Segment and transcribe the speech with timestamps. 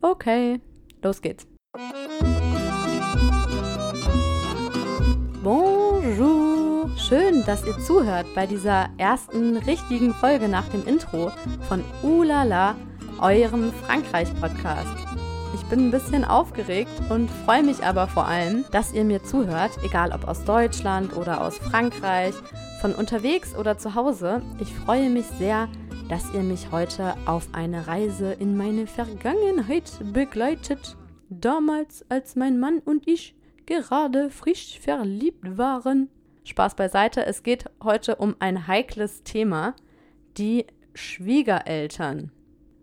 [0.00, 0.60] Okay,
[1.02, 1.46] los geht's.
[5.42, 6.90] Bonjour!
[6.96, 11.32] Schön, dass ihr zuhört bei dieser ersten richtigen Folge nach dem Intro
[11.68, 12.76] von Ulala,
[13.20, 14.86] eurem Frankreich-Podcast.
[15.54, 19.72] Ich bin ein bisschen aufgeregt und freue mich aber vor allem, dass ihr mir zuhört,
[19.82, 22.34] egal ob aus Deutschland oder aus Frankreich,
[22.80, 24.42] von unterwegs oder zu Hause.
[24.60, 25.68] Ich freue mich sehr,
[26.32, 30.96] ihr mich heute auf eine Reise in meine Vergangenheit begleitet.
[31.28, 33.34] Damals, als mein Mann und ich
[33.66, 36.08] gerade frisch verliebt waren.
[36.44, 39.74] Spaß beiseite, es geht heute um ein heikles Thema,
[40.38, 40.64] die
[40.94, 42.32] Schwiegereltern.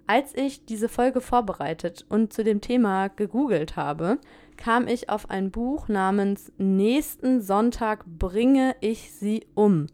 [0.05, 4.20] Als ich diese Folge vorbereitet und zu dem Thema gegoogelt habe,
[4.55, 9.88] kam ich auf ein Buch namens Nächsten Sonntag bringe ich sie um.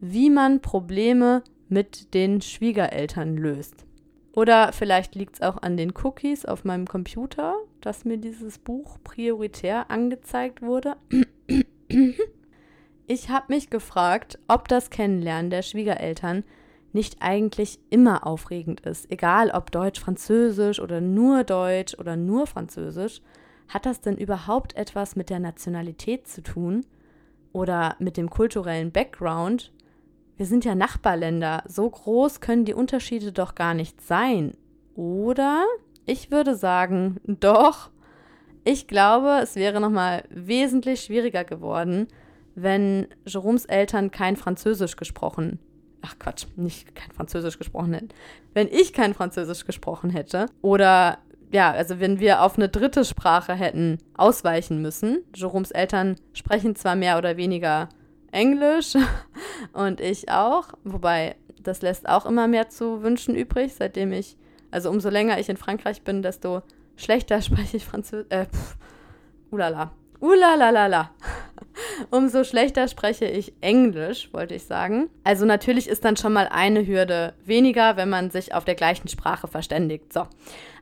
[0.00, 3.86] Wie man Probleme mit den Schwiegereltern löst.
[4.32, 8.98] Oder vielleicht liegt es auch an den Cookies auf meinem Computer, dass mir dieses Buch
[9.04, 10.96] prioritär angezeigt wurde.
[13.06, 16.42] Ich habe mich gefragt, ob das Kennenlernen der Schwiegereltern
[16.92, 19.10] nicht eigentlich immer aufregend ist.
[19.10, 23.20] Egal ob Deutsch, Französisch oder nur Deutsch oder nur Französisch.
[23.68, 26.86] Hat das denn überhaupt etwas mit der Nationalität zu tun?
[27.52, 29.72] Oder mit dem kulturellen Background?
[30.36, 31.62] Wir sind ja Nachbarländer.
[31.66, 34.52] So groß können die Unterschiede doch gar nicht sein.
[34.94, 35.64] Oder?
[36.06, 37.90] Ich würde sagen, doch.
[38.64, 42.08] Ich glaube, es wäre nochmal wesentlich schwieriger geworden,
[42.54, 45.58] wenn Jeroms Eltern kein Französisch gesprochen
[46.04, 48.08] ach Quatsch, nicht kein Französisch gesprochen hätten.
[48.52, 51.18] Wenn ich kein Französisch gesprochen hätte oder
[51.50, 55.22] ja, also wenn wir auf eine dritte Sprache hätten ausweichen müssen.
[55.34, 57.88] Jeroms Eltern sprechen zwar mehr oder weniger
[58.34, 58.94] Englisch
[59.72, 64.36] und ich auch, wobei das lässt auch immer mehr zu wünschen übrig, seitdem ich,
[64.70, 66.62] also umso länger ich in Frankreich bin, desto
[66.96, 68.26] schlechter spreche ich Französisch.
[68.30, 68.76] Äh, pff,
[69.50, 69.92] ulala.
[70.20, 71.10] Ulalalala.
[72.10, 75.10] Umso schlechter spreche ich Englisch, wollte ich sagen.
[75.22, 79.08] Also natürlich ist dann schon mal eine Hürde weniger, wenn man sich auf der gleichen
[79.08, 80.12] Sprache verständigt.
[80.12, 80.26] So.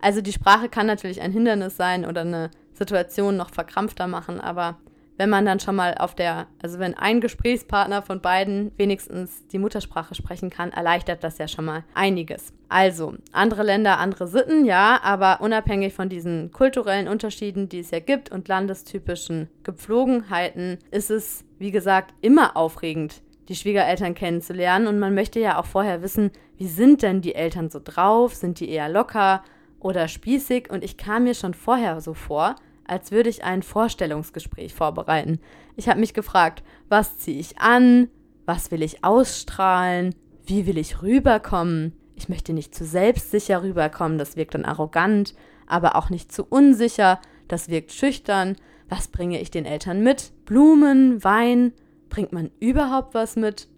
[0.00, 4.76] Also die Sprache kann natürlich ein Hindernis sein oder eine Situation noch verkrampfter machen, aber
[5.22, 9.60] wenn man dann schon mal auf der, also wenn ein Gesprächspartner von beiden wenigstens die
[9.60, 12.52] Muttersprache sprechen kann, erleichtert das ja schon mal einiges.
[12.68, 18.00] Also, andere Länder, andere Sitten, ja, aber unabhängig von diesen kulturellen Unterschieden, die es ja
[18.00, 25.14] gibt und landestypischen Gepflogenheiten, ist es, wie gesagt, immer aufregend, die Schwiegereltern kennenzulernen und man
[25.14, 28.34] möchte ja auch vorher wissen, wie sind denn die Eltern so drauf?
[28.34, 29.44] Sind die eher locker
[29.78, 30.68] oder spießig?
[30.68, 32.56] Und ich kam mir schon vorher so vor,
[32.86, 35.40] als würde ich ein Vorstellungsgespräch vorbereiten.
[35.76, 38.08] Ich habe mich gefragt, was ziehe ich an?
[38.46, 40.14] Was will ich ausstrahlen?
[40.44, 41.92] Wie will ich rüberkommen?
[42.14, 45.34] Ich möchte nicht zu selbstsicher rüberkommen, das wirkt dann arrogant,
[45.66, 48.56] aber auch nicht zu unsicher, das wirkt schüchtern.
[48.88, 50.32] Was bringe ich den Eltern mit?
[50.44, 51.72] Blumen, Wein?
[52.10, 53.68] Bringt man überhaupt was mit?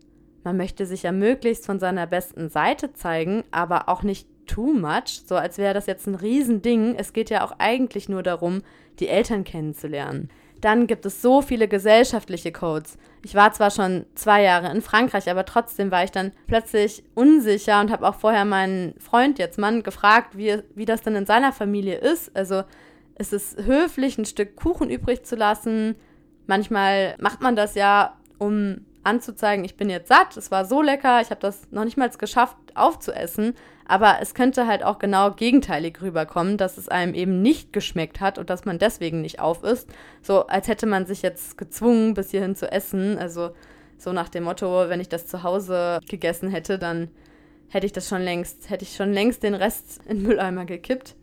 [0.43, 5.23] Man möchte sich ja möglichst von seiner besten Seite zeigen, aber auch nicht too much,
[5.27, 6.95] so als wäre das jetzt ein Riesending.
[6.97, 8.63] Es geht ja auch eigentlich nur darum,
[8.99, 10.31] die Eltern kennenzulernen.
[10.61, 12.97] Dann gibt es so viele gesellschaftliche Codes.
[13.23, 17.81] Ich war zwar schon zwei Jahre in Frankreich, aber trotzdem war ich dann plötzlich unsicher
[17.81, 21.53] und habe auch vorher meinen Freund, jetzt Mann, gefragt, wie, wie das denn in seiner
[21.53, 22.35] Familie ist.
[22.35, 22.63] Also
[23.19, 25.97] ist es höflich, ein Stück Kuchen übrig zu lassen.
[26.47, 31.21] Manchmal macht man das ja, um anzuzeigen, ich bin jetzt satt, es war so lecker,
[31.21, 33.55] ich habe das noch nicht mal geschafft aufzuessen,
[33.87, 38.39] aber es könnte halt auch genau gegenteilig rüberkommen, dass es einem eben nicht geschmeckt hat
[38.39, 39.89] und dass man deswegen nicht auf ist,
[40.23, 43.51] so als hätte man sich jetzt gezwungen, bis hierhin zu essen, also
[43.99, 47.11] so nach dem Motto, wenn ich das zu Hause gegessen hätte, dann
[47.69, 51.15] hätte ich das schon längst, hätte ich schon längst den Rest in den Mülleimer gekippt.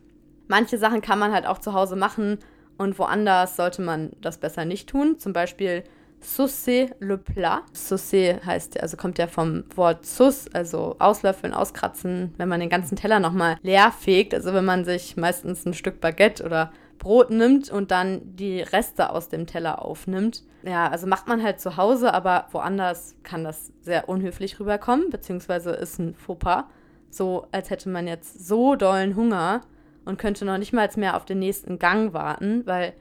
[0.48, 2.40] Manche Sachen kann man halt auch zu Hause machen
[2.78, 5.18] und woanders sollte man das besser nicht tun.
[5.18, 5.84] Zum Beispiel
[6.22, 7.64] Saucer le plat.
[7.74, 12.96] Saucer heißt, also kommt ja vom Wort sus, also auslöffeln, auskratzen, wenn man den ganzen
[12.96, 14.34] Teller nochmal leer fegt.
[14.34, 19.10] Also wenn man sich meistens ein Stück Baguette oder Brot nimmt und dann die Reste
[19.10, 20.44] aus dem Teller aufnimmt.
[20.64, 25.72] Ja, also macht man halt zu Hause, aber woanders kann das sehr unhöflich rüberkommen, beziehungsweise
[25.72, 26.66] ist ein Fauxpas.
[27.10, 29.62] So, als hätte man jetzt so dollen Hunger
[30.06, 32.94] und könnte noch nicht mal mehr auf den nächsten Gang warten, weil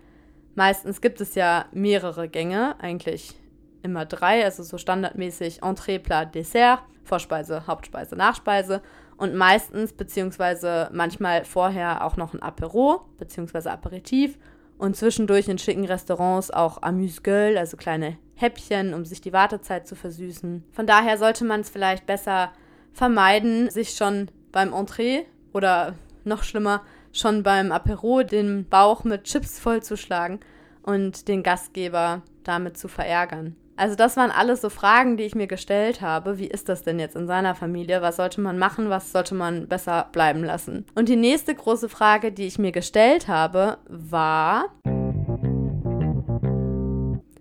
[0.55, 3.35] Meistens gibt es ja mehrere Gänge, eigentlich
[3.83, 8.83] immer drei, also so standardmäßig Entrée, Plat, Dessert, Vorspeise, Hauptspeise, Nachspeise
[9.17, 14.39] und meistens beziehungsweise manchmal vorher auch noch ein Apero beziehungsweise Aperitif
[14.79, 19.95] und zwischendurch in schicken Restaurants auch Amuse-Gueule, also kleine Häppchen, um sich die Wartezeit zu
[19.95, 20.65] versüßen.
[20.73, 22.53] Von daher sollte man es vielleicht besser
[22.93, 25.95] vermeiden, sich schon beim Entrée oder
[26.25, 26.83] noch schlimmer,
[27.13, 30.41] schon beim Apero den Bauch mit Chips vollzuschlagen
[30.83, 33.57] und den Gastgeber damit zu verärgern.
[33.77, 36.39] Also das waren alles so Fragen, die ich mir gestellt habe.
[36.39, 38.03] Wie ist das denn jetzt in seiner Familie?
[38.03, 38.91] Was sollte man machen?
[38.91, 40.85] Was sollte man besser bleiben lassen?
[40.95, 44.67] Und die nächste große Frage, die ich mir gestellt habe, war,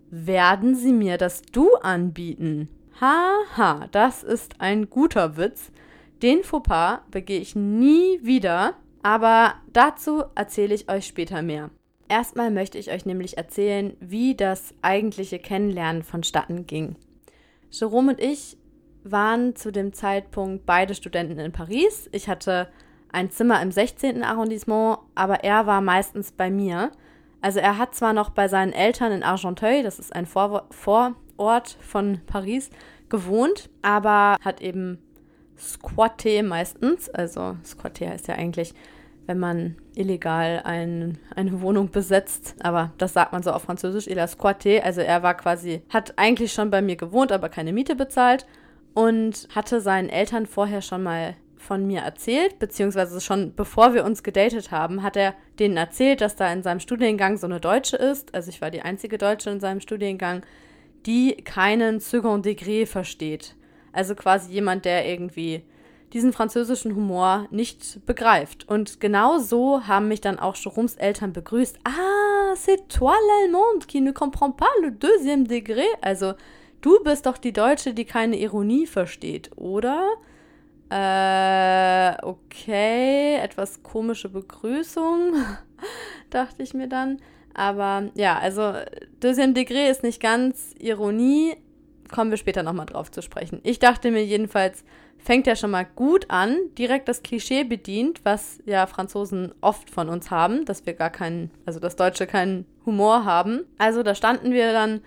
[0.09, 2.69] werden sie mir das Du anbieten?
[3.01, 5.71] Haha, das ist ein guter Witz.
[6.21, 11.69] Den Fauxpas begehe ich nie wieder, aber dazu erzähle ich euch später mehr.
[12.07, 16.95] Erstmal möchte ich euch nämlich erzählen, wie das eigentliche Kennenlernen vonstatten ging.
[17.69, 18.57] Jerome und ich
[19.03, 22.09] waren zu dem Zeitpunkt beide Studenten in Paris.
[22.11, 22.67] Ich hatte
[23.11, 24.23] ein Zimmer im 16.
[24.23, 26.91] Arrondissement, aber er war meistens bei mir.
[27.41, 31.77] Also er hat zwar noch bei seinen Eltern in Argenteuil, das ist ein Vor Vorort
[31.79, 32.69] von Paris,
[33.07, 34.99] gewohnt, aber hat eben
[35.59, 37.09] squatté meistens.
[37.09, 38.73] Also squatté heißt ja eigentlich,
[39.25, 42.55] wenn man illegal ein, eine Wohnung besetzt.
[42.61, 44.81] Aber das sagt man so auf Französisch, il a squatté.
[44.81, 48.45] Also er war quasi, hat eigentlich schon bei mir gewohnt, aber keine Miete bezahlt
[48.93, 54.23] und hatte seinen Eltern vorher schon mal von mir erzählt, beziehungsweise schon bevor wir uns
[54.23, 58.33] gedatet haben, hat er denen erzählt, dass da in seinem Studiengang so eine Deutsche ist.
[58.33, 60.41] Also ich war die einzige Deutsche in seinem Studiengang,
[61.05, 63.55] die keinen Second Degré versteht.
[63.91, 65.63] Also quasi jemand, der irgendwie
[66.13, 68.67] diesen französischen Humor nicht begreift.
[68.67, 71.77] Und genau so haben mich dann auch Jeroms Eltern begrüßt.
[71.83, 75.85] Ah, c'est toi l'Allemande qui ne comprend pas le deuxième degré.
[76.01, 76.33] Also,
[76.81, 80.07] du bist doch die Deutsche, die keine Ironie versteht, oder?
[80.89, 85.33] Äh, okay, etwas komische Begrüßung,
[86.31, 87.17] dachte ich mir dann.
[87.53, 88.73] Aber ja, also
[89.21, 91.57] Deuxième Degré ist nicht ganz Ironie.
[92.11, 93.59] Kommen wir später nochmal drauf zu sprechen.
[93.63, 94.83] Ich dachte mir jedenfalls,
[95.17, 100.09] fängt ja schon mal gut an, direkt das Klischee bedient, was ja Franzosen oft von
[100.09, 103.65] uns haben, dass wir gar keinen, also dass Deutsche keinen Humor haben.
[103.77, 105.01] Also da standen wir dann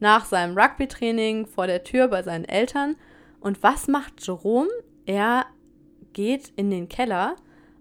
[0.00, 2.96] nach seinem Rugby-Training vor der Tür bei seinen Eltern.
[3.40, 4.70] Und was macht Jerome?
[5.04, 5.46] Er
[6.12, 7.36] geht in den Keller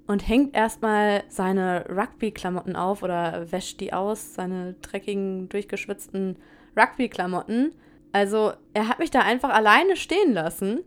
[0.07, 6.37] und hängt erstmal seine Rugby-Klamotten auf oder wäscht die aus, seine dreckigen, durchgeschwitzten
[6.77, 7.73] Rugby-Klamotten.
[8.15, 10.85] Also er hat mich da einfach alleine stehen lassen.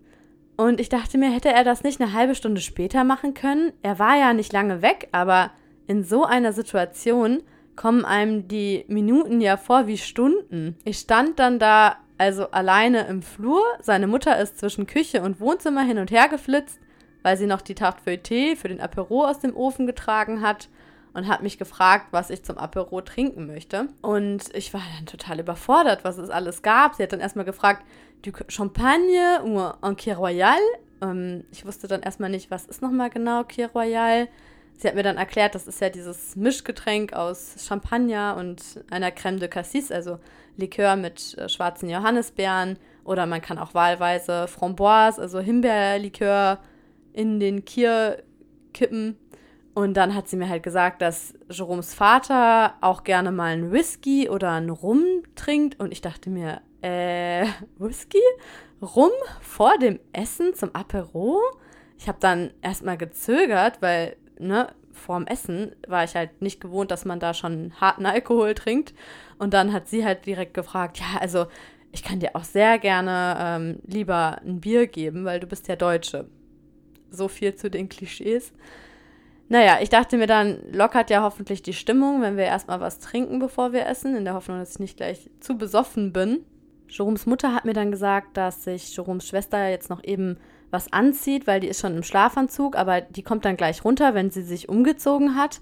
[0.56, 3.74] Und ich dachte mir, hätte er das nicht eine halbe Stunde später machen können?
[3.82, 5.50] Er war ja nicht lange weg, aber
[5.86, 7.42] in so einer Situation
[7.76, 10.78] kommen einem die Minuten ja vor wie Stunden.
[10.84, 13.62] Ich stand dann da also alleine im Flur.
[13.82, 16.80] Seine Mutter ist zwischen Küche und Wohnzimmer hin und her geflitzt
[17.22, 20.68] weil sie noch die Tarte Feuilleté für den Apero aus dem Ofen getragen hat
[21.18, 23.88] und hat mich gefragt, was ich zum Apero trinken möchte.
[24.02, 26.94] Und ich war dann total überfordert, was es alles gab.
[26.94, 27.84] Sie hat dann erstmal gefragt,
[28.22, 30.60] du Champagne oder un Quai Royal?
[31.02, 34.28] Ähm, ich wusste dann erstmal nicht, was ist nochmal genau Quai Royal.
[34.76, 39.40] Sie hat mir dann erklärt, das ist ja dieses Mischgetränk aus Champagner und einer Crème
[39.40, 40.20] de Cassis, also
[40.56, 42.78] Likör mit äh, schwarzen Johannisbeeren.
[43.02, 46.60] Oder man kann auch wahlweise Framboise, also Himbeerlikör
[47.12, 48.22] in den Kier
[48.72, 49.16] kippen.
[49.78, 54.28] Und dann hat sie mir halt gesagt, dass Jeroms Vater auch gerne mal einen Whisky
[54.28, 55.04] oder einen Rum
[55.36, 55.78] trinkt.
[55.78, 57.46] Und ich dachte mir, äh,
[57.78, 58.18] Whisky?
[58.82, 61.40] Rum vor dem Essen zum Apero?
[61.96, 67.04] Ich habe dann erstmal gezögert, weil, ne, vorm Essen war ich halt nicht gewohnt, dass
[67.04, 68.94] man da schon harten Alkohol trinkt.
[69.38, 71.46] Und dann hat sie halt direkt gefragt, ja, also
[71.92, 75.76] ich kann dir auch sehr gerne ähm, lieber ein Bier geben, weil du bist ja
[75.76, 76.26] Deutsche
[77.12, 78.52] so viel zu den Klischees.
[79.50, 83.38] Naja, ich dachte mir dann, lockert ja hoffentlich die Stimmung, wenn wir erstmal was trinken,
[83.38, 86.44] bevor wir essen, in der Hoffnung, dass ich nicht gleich zu besoffen bin.
[86.88, 90.38] Jeroms Mutter hat mir dann gesagt, dass sich Jeroms Schwester jetzt noch eben
[90.70, 94.30] was anzieht, weil die ist schon im Schlafanzug, aber die kommt dann gleich runter, wenn
[94.30, 95.60] sie sich umgezogen hat.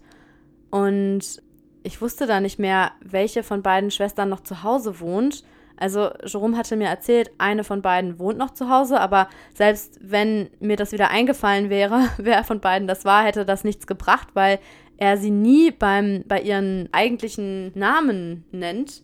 [0.70, 1.42] Und
[1.84, 5.44] ich wusste dann nicht mehr, welche von beiden Schwestern noch zu Hause wohnt.
[5.76, 10.48] Also Jerome hatte mir erzählt, eine von beiden wohnt noch zu Hause, aber selbst wenn
[10.58, 14.58] mir das wieder eingefallen wäre, wer von beiden das war, hätte das nichts gebracht, weil
[14.96, 19.02] er sie nie beim, bei ihren eigentlichen Namen nennt.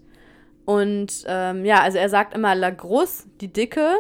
[0.64, 3.97] Und ähm, ja, also er sagt immer La Grosse, die Dicke,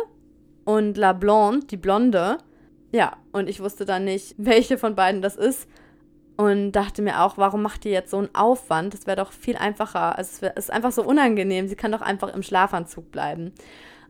[0.64, 2.38] und La Blonde, die Blonde.
[2.92, 5.68] Ja, und ich wusste dann nicht, welche von beiden das ist
[6.42, 8.94] und dachte mir auch, warum macht die jetzt so einen Aufwand?
[8.94, 10.18] Das wäre doch viel einfacher.
[10.18, 11.68] Also es ist einfach so unangenehm.
[11.68, 13.52] Sie kann doch einfach im Schlafanzug bleiben.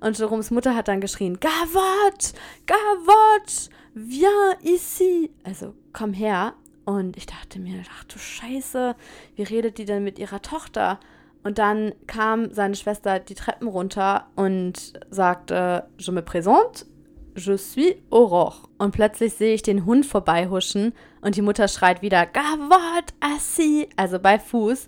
[0.01, 2.33] Und Jeroms Mutter hat dann geschrien, Gavot,
[2.67, 5.31] Gavot, viens ici.
[5.45, 6.55] Also komm her.
[6.87, 8.97] Und ich dachte mir, ach du Scheiße,
[9.37, 11.01] wie redet die denn mit ihrer Tochter?
[11.45, 16.87] Und dann kam seine Schwester die Treppen runter und sagte, je me présente.
[17.35, 18.69] Je suis Aurore.
[18.79, 24.19] Und plötzlich sehe ich den Hund vorbeihuschen und die Mutter schreit wieder Gavotte, assis, also
[24.19, 24.87] bei Fuß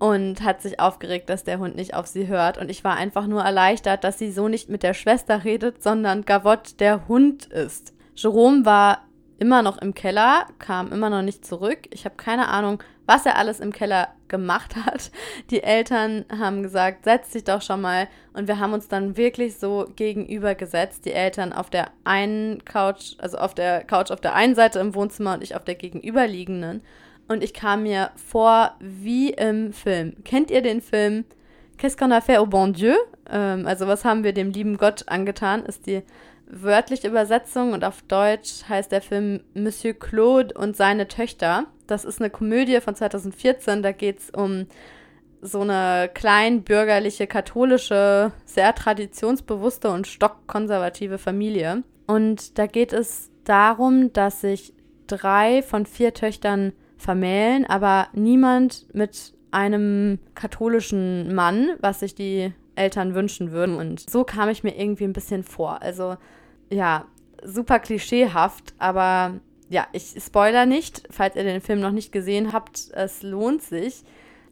[0.00, 2.58] und hat sich aufgeregt, dass der Hund nicht auf sie hört.
[2.58, 6.24] Und ich war einfach nur erleichtert, dass sie so nicht mit der Schwester redet, sondern
[6.24, 7.92] Gavotte der Hund ist.
[8.14, 9.04] Jerome war
[9.38, 11.80] immer noch im Keller, kam immer noch nicht zurück.
[11.90, 15.10] Ich habe keine Ahnung, was er alles im Keller gemacht hat.
[15.50, 18.08] Die Eltern haben gesagt, setz dich doch schon mal.
[18.32, 21.04] Und wir haben uns dann wirklich so gegenübergesetzt.
[21.04, 24.94] Die Eltern auf der einen Couch, also auf der Couch auf der einen Seite im
[24.94, 26.80] Wohnzimmer und ich auf der gegenüberliegenden.
[27.28, 30.16] Und ich kam mir vor wie im Film.
[30.24, 31.26] Kennt ihr den Film
[31.80, 32.94] Qu'est-ce qu'on a fait au bon Dieu?
[33.30, 36.02] Ähm, also was haben wir dem lieben Gott angetan, ist die
[36.46, 41.64] wörtliche Übersetzung und auf Deutsch heißt der Film Monsieur Claude und seine Töchter.
[41.90, 44.66] Das ist eine Komödie von 2014, da geht es um
[45.42, 51.82] so eine kleinbürgerliche, katholische, sehr traditionsbewusste und stockkonservative Familie.
[52.06, 54.74] Und da geht es darum, dass sich
[55.06, 63.14] drei von vier Töchtern vermählen, aber niemand mit einem katholischen Mann, was sich die Eltern
[63.14, 63.76] wünschen würden.
[63.76, 65.82] Und so kam ich mir irgendwie ein bisschen vor.
[65.82, 66.16] Also
[66.70, 67.06] ja,
[67.42, 72.90] super klischeehaft, aber ja, ich spoiler nicht, falls ihr den Film noch nicht gesehen habt,
[72.92, 74.02] es lohnt sich.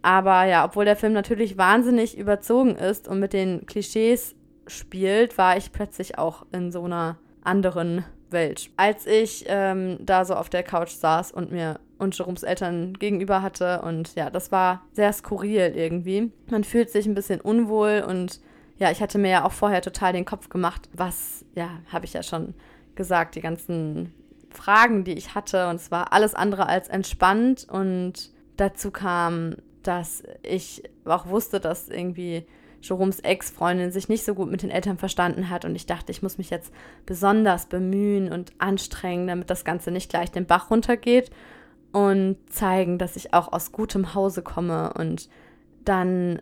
[0.01, 4.37] Aber ja, obwohl der Film natürlich wahnsinnig überzogen ist und mit den Klischees
[4.69, 8.71] spielt, war ich plötzlich auch in so einer anderen Welt.
[8.77, 13.43] Als ich ähm, da so auf der Couch saß und mir und Jeroms Eltern gegenüber
[13.43, 16.31] hatte und ja, das war sehr skurril irgendwie.
[16.49, 18.41] Man fühlt sich ein bisschen unwohl und
[18.77, 22.13] ja, ich hatte mir ja auch vorher total den Kopf gemacht, was, ja, habe ich
[22.13, 22.55] ja schon
[22.95, 24.13] gesagt, die ganzen
[24.59, 27.67] Fragen, die ich hatte und es war alles andere als entspannt.
[27.71, 32.45] Und dazu kam, dass ich auch wusste, dass irgendwie
[32.83, 35.65] Jeroms Ex-Freundin sich nicht so gut mit den Eltern verstanden hat.
[35.65, 36.73] Und ich dachte, ich muss mich jetzt
[37.07, 41.31] besonders bemühen und anstrengen, damit das Ganze nicht gleich den Bach runtergeht
[41.93, 44.93] und zeigen, dass ich auch aus gutem Hause komme.
[44.95, 45.29] Und
[45.85, 46.41] dann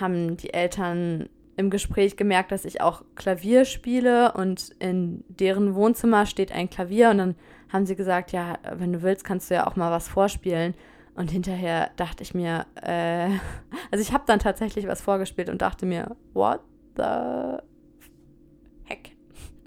[0.00, 1.28] haben die Eltern
[1.60, 7.10] im Gespräch gemerkt, dass ich auch Klavier spiele und in deren Wohnzimmer steht ein Klavier
[7.10, 7.34] und dann
[7.72, 10.74] haben sie gesagt, ja, wenn du willst, kannst du ja auch mal was vorspielen.
[11.14, 13.28] Und hinterher dachte ich mir, äh,
[13.90, 16.60] also ich habe dann tatsächlich was vorgespielt und dachte mir, what
[16.96, 17.58] the
[18.84, 19.16] heck?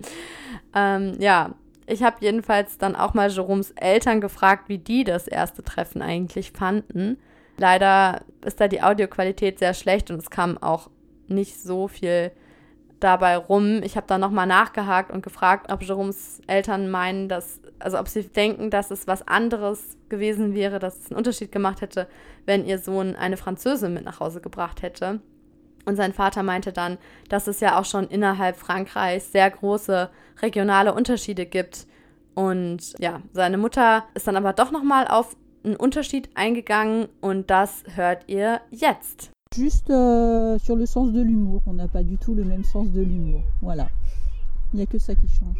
[0.75, 1.53] ähm, ja,
[1.85, 6.51] ich habe jedenfalls dann auch mal Jeroms Eltern gefragt, wie die das erste Treffen eigentlich
[6.51, 7.17] fanden.
[7.57, 10.89] Leider ist da die Audioqualität sehr schlecht und es kam auch
[11.34, 12.32] nicht so viel
[13.00, 13.82] dabei rum.
[13.84, 18.24] Ich habe dann nochmal nachgehakt und gefragt, ob Jeroms Eltern meinen, dass, also ob sie
[18.24, 22.08] denken, dass es was anderes gewesen wäre, dass es einen Unterschied gemacht hätte,
[22.46, 25.20] wenn ihr Sohn eine Französin mit nach Hause gebracht hätte.
[25.86, 26.98] Und sein Vater meinte dann,
[27.28, 30.10] dass es ja auch schon innerhalb Frankreichs sehr große
[30.42, 31.88] regionale Unterschiede gibt.
[32.36, 35.36] Und ja, seine Mutter ist dann aber doch nochmal auf
[35.66, 39.32] einen Unterschied eingegangen und das hört ihr jetzt.
[39.55, 41.62] Juste euh, sur le sens de l'humour.
[41.67, 43.41] On n'a pas du tout le même sens de l'humour.
[43.62, 43.88] Voilà.
[44.74, 45.57] Il n'y a que ça qui change.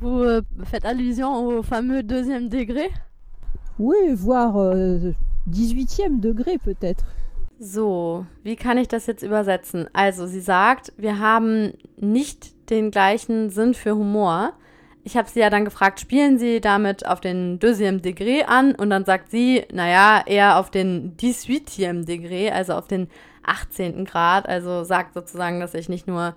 [0.00, 2.90] Vous euh, faites allusion au fameux deuxième degré?
[3.78, 5.12] Oui, voire euh,
[5.50, 7.04] 18e degré peut-être.
[7.60, 9.88] So, wie kann ich das jetzt übersetzen?
[9.92, 14.52] Also, sie sagt, wir haben nicht den gleichen Sinn für Humor.
[15.08, 18.74] Ich habe sie ja dann gefragt, spielen Sie damit auf den deuxième Degré an?
[18.74, 23.08] Und dann sagt sie, naja, eher auf den 18 Degré, also auf den
[23.42, 24.04] 18.
[24.04, 24.46] Grad.
[24.46, 26.36] Also sagt sozusagen, dass ich nicht nur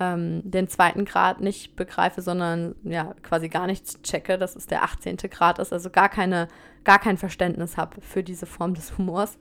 [0.00, 4.82] ähm, den zweiten Grad nicht begreife, sondern ja, quasi gar nichts checke, dass es der
[4.82, 5.16] 18.
[5.30, 5.72] Grad ist.
[5.72, 6.48] Also gar, keine,
[6.82, 9.38] gar kein Verständnis habe für diese Form des Humors.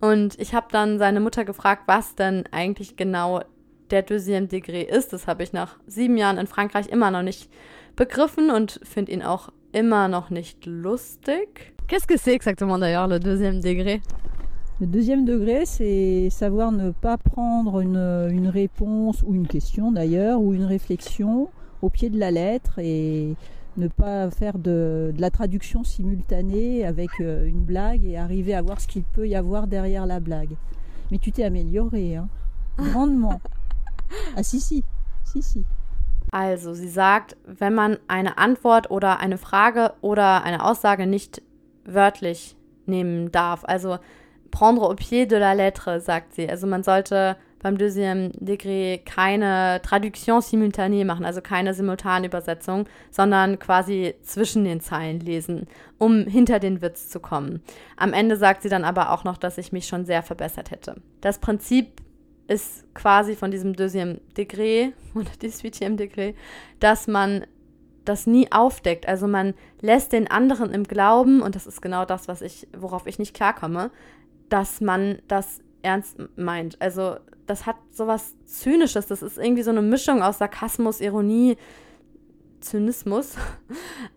[0.00, 3.42] Und ich habe dann seine Mutter gefragt, was denn eigentlich genau
[3.90, 5.12] der deuxième Degré ist.
[5.12, 7.50] Das habe ich nach sieben Jahren in Frankreich immer noch nicht
[7.96, 11.74] begriffen und finde ihn auch immer noch nicht lustig.
[11.86, 14.00] Qu'est-ce que c'est exactement d'ailleurs le deuxième degré?
[14.80, 20.40] Le deuxième degré, c'est savoir ne pas prendre une, une réponse ou une question d'ailleurs,
[20.40, 21.48] ou une réflexion
[21.82, 23.36] au pied de la lettre et
[23.76, 28.62] ne pas faire de, de, la traduction simultanée avec euh, une blague et arriver à
[28.62, 30.56] voir ce qu'il peut y avoir derrière la blague.
[31.10, 32.28] Mais tu t'es amélioré, hein,
[32.78, 33.40] grandement.
[34.36, 34.82] ah si, si,
[35.24, 35.64] si, si.
[36.34, 41.40] Also, sie sagt, wenn man eine Antwort oder eine Frage oder eine Aussage nicht
[41.84, 43.98] wörtlich nehmen darf, also
[44.50, 46.50] prendre au pied de la lettre, sagt sie.
[46.50, 54.16] Also man sollte beim deuxième degré keine Traduction simultanée machen, also keine Simultanübersetzung, sondern quasi
[54.22, 57.62] zwischen den Zeilen lesen, um hinter den Witz zu kommen.
[57.96, 60.96] Am Ende sagt sie dann aber auch noch, dass ich mich schon sehr verbessert hätte.
[61.20, 62.02] Das Prinzip
[62.46, 66.34] ist quasi von diesem Deuxième Degré oder 18 Degré,
[66.80, 67.46] dass man
[68.04, 69.08] das nie aufdeckt.
[69.08, 73.06] Also man lässt den anderen im Glauben, und das ist genau das, was ich, worauf
[73.06, 73.90] ich nicht klarkomme,
[74.50, 76.80] dass man das ernst meint.
[76.80, 79.06] Also das hat sowas Zynisches.
[79.06, 81.56] Das ist irgendwie so eine Mischung aus Sarkasmus, Ironie,
[82.60, 83.36] Zynismus.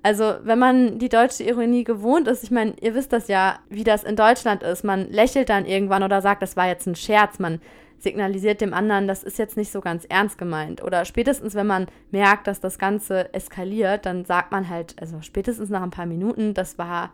[0.04, 3.84] Also, wenn man die deutsche Ironie gewohnt ist, ich meine, ihr wisst das ja, wie
[3.84, 4.86] das in Deutschland ist.
[4.86, 7.40] Man lächelt dann irgendwann oder sagt, das war jetzt ein Scherz.
[7.40, 7.60] Man
[8.00, 10.84] signalisiert dem anderen, das ist jetzt nicht so ganz ernst gemeint.
[10.84, 15.70] Oder spätestens, wenn man merkt, dass das Ganze eskaliert, dann sagt man halt, also spätestens
[15.70, 17.14] nach ein paar Minuten, das war,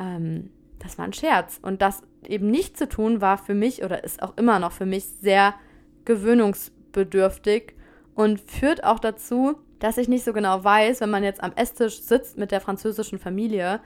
[0.00, 1.58] ähm, das war ein Scherz.
[1.62, 4.86] Und das eben nicht zu tun, war für mich oder ist auch immer noch für
[4.86, 5.54] mich sehr
[6.04, 7.74] gewöhnungsbedürftig
[8.14, 12.00] und führt auch dazu, dass ich nicht so genau weiß, wenn man jetzt am Esstisch
[12.00, 13.80] sitzt mit der französischen Familie,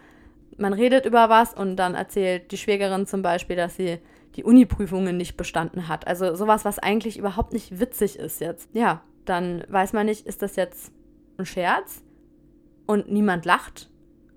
[0.56, 3.98] man redet über was und dann erzählt die Schwägerin zum Beispiel, dass sie
[4.36, 6.06] die Uni-Prüfungen nicht bestanden hat.
[6.06, 8.68] Also sowas, was eigentlich überhaupt nicht witzig ist jetzt.
[8.72, 10.92] Ja, dann weiß man nicht, ist das jetzt
[11.38, 12.02] ein Scherz
[12.86, 13.90] und niemand lacht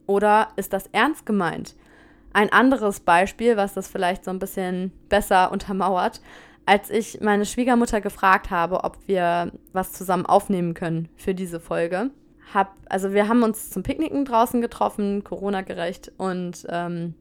[0.07, 1.75] oder ist das ernst gemeint?
[2.33, 6.21] Ein anderes Beispiel, was das vielleicht so ein bisschen besser untermauert,
[6.65, 12.09] als ich meine Schwiegermutter gefragt habe, ob wir was zusammen aufnehmen können für diese Folge.
[12.53, 17.13] Hab, also wir haben uns zum Picknicken draußen getroffen, Corona-gerecht, und ähm,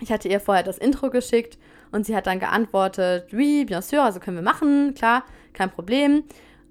[0.00, 1.58] ich hatte ihr vorher das Intro geschickt
[1.92, 6.24] und sie hat dann geantwortet, oui, bien sûr, also können wir machen, klar, kein Problem.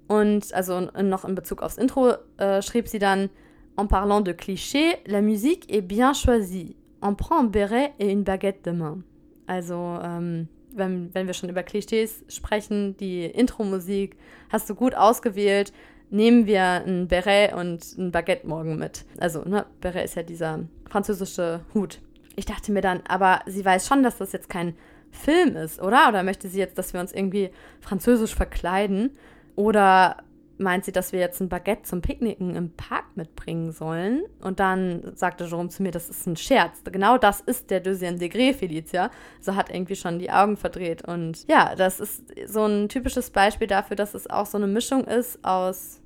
[0.08, 3.30] Und also noch in Bezug aufs Intro äh, schrieb sie dann,
[3.76, 6.76] en parlant de clichés, la musique est bien choisie.
[7.00, 9.04] On prend un béret et une baguette de main.
[9.46, 14.16] Also ähm, wenn, wenn wir schon über Klischees sprechen, die Intro-Musik
[14.50, 15.72] hast du gut ausgewählt.
[16.10, 19.04] Nehmen wir ein Beret und ein Baguette morgen mit.
[19.18, 22.00] Also, ne, Beret ist ja dieser französische Hut.
[22.34, 24.74] Ich dachte mir dann, aber sie weiß schon, dass das jetzt kein
[25.10, 26.08] Film ist, oder?
[26.08, 27.50] Oder möchte sie jetzt, dass wir uns irgendwie
[27.80, 29.16] französisch verkleiden?
[29.56, 30.18] Oder
[30.60, 34.22] meint sie, dass wir jetzt ein Baguette zum Picknicken im Park mitbringen sollen.
[34.40, 36.82] Und dann sagte Jerome zu mir, das ist ein Scherz.
[36.84, 39.10] Genau das ist der Deuxième Degré, Felicia.
[39.40, 41.02] So hat irgendwie schon die Augen verdreht.
[41.06, 45.04] Und ja, das ist so ein typisches Beispiel dafür, dass es auch so eine Mischung
[45.04, 46.00] ist aus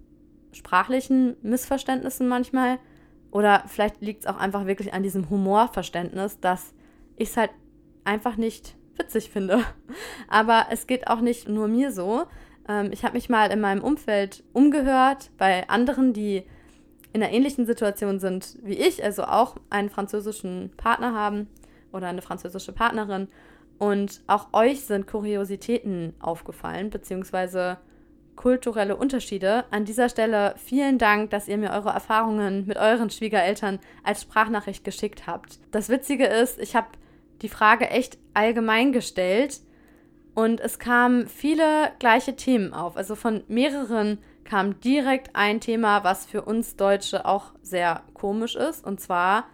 [0.53, 2.79] sprachlichen Missverständnissen manchmal.
[3.33, 6.73] Oder vielleicht liegt es auch einfach wirklich an diesem Humorverständnis, dass
[7.17, 7.51] ich es halt
[8.05, 9.65] einfach nicht witzig finde.
[10.29, 12.25] Aber es geht auch nicht nur mir so.
[12.69, 16.45] Ähm, ich habe mich mal in meinem Umfeld umgehört bei anderen, die
[17.13, 21.49] in einer ähnlichen Situation sind wie ich, also auch einen französischen Partner haben
[21.93, 23.29] oder eine französische Partnerin.
[23.79, 27.79] Und auch euch sind Kuriositäten aufgefallen, beziehungsweise
[28.37, 29.65] kulturelle Unterschiede.
[29.71, 34.85] An dieser Stelle vielen Dank, dass ihr mir eure Erfahrungen mit euren Schwiegereltern als Sprachnachricht
[34.85, 35.61] geschickt habt.
[35.71, 36.89] Das Witzige ist, ich habe
[37.43, 39.61] die Frage echt allgemein gestellt
[40.35, 42.97] und es kamen viele gleiche Themen auf.
[42.97, 48.85] Also von mehreren kam direkt ein Thema, was für uns Deutsche auch sehr komisch ist,
[48.85, 49.47] und zwar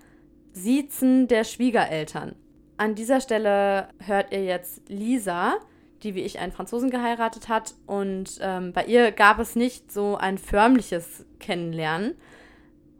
[0.53, 2.35] Siezen der Schwiegereltern.
[2.77, 5.55] An dieser Stelle hört ihr jetzt Lisa,
[6.03, 7.75] die wie ich einen Franzosen geheiratet hat.
[7.87, 12.15] Und ähm, bei ihr gab es nicht so ein förmliches Kennenlernen,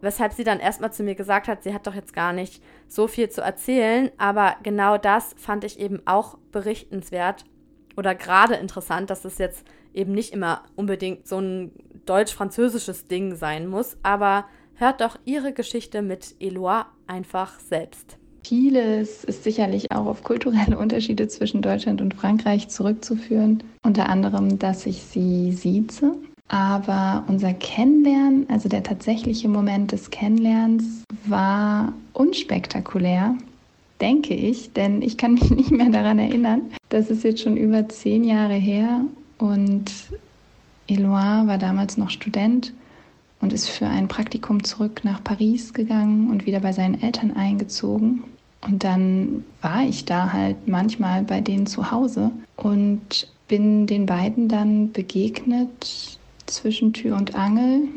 [0.01, 3.07] weshalb sie dann erstmal zu mir gesagt hat, sie hat doch jetzt gar nicht so
[3.07, 4.11] viel zu erzählen.
[4.19, 7.45] Aber genau das fand ich eben auch berichtenswert
[7.97, 11.73] oder gerade interessant, dass es jetzt eben nicht immer unbedingt so ein
[12.07, 18.17] deutsch-französisches Ding sein muss, aber hört doch ihre Geschichte mit Eloi einfach selbst.
[18.43, 23.63] Vieles ist sicherlich auch auf kulturelle Unterschiede zwischen Deutschland und Frankreich zurückzuführen.
[23.85, 26.15] Unter anderem, dass ich sie sieze.
[26.51, 33.37] Aber unser Kennenlernen, also der tatsächliche Moment des Kennenlernens, war unspektakulär
[34.01, 36.63] denke ich, denn ich kann mich nicht mehr daran erinnern.
[36.89, 39.03] Das ist jetzt schon über zehn Jahre her
[39.39, 39.93] und
[40.89, 42.73] Eloin war damals noch Student
[43.41, 48.25] und ist für ein Praktikum zurück nach Paris gegangen und wieder bei seinen Eltern eingezogen.
[48.61, 54.49] Und dann war ich da halt manchmal bei denen zu Hause und bin den beiden
[54.49, 56.19] dann begegnet
[56.51, 57.89] zwischen Tür und Angel.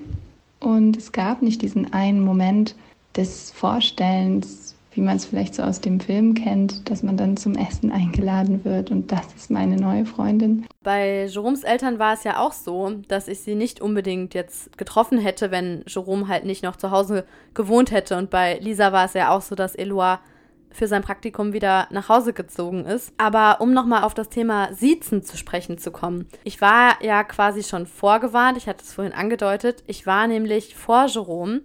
[0.59, 2.75] Und es gab nicht diesen einen Moment
[3.15, 7.55] des Vorstellens, wie man es vielleicht so aus dem Film kennt, dass man dann zum
[7.55, 10.65] Essen eingeladen wird und das ist meine neue Freundin.
[10.83, 15.17] Bei Jeroms Eltern war es ja auch so, dass ich sie nicht unbedingt jetzt getroffen
[15.17, 18.17] hätte, wenn Jerome halt nicht noch zu Hause gewohnt hätte.
[18.17, 20.17] Und bei Lisa war es ja auch so, dass Eloi
[20.73, 23.13] für sein Praktikum wieder nach Hause gezogen ist.
[23.17, 26.27] Aber um nochmal auf das Thema Siezen zu sprechen zu kommen.
[26.43, 29.83] Ich war ja quasi schon vorgewarnt, ich hatte es vorhin angedeutet.
[29.87, 31.61] Ich war nämlich vor Jerome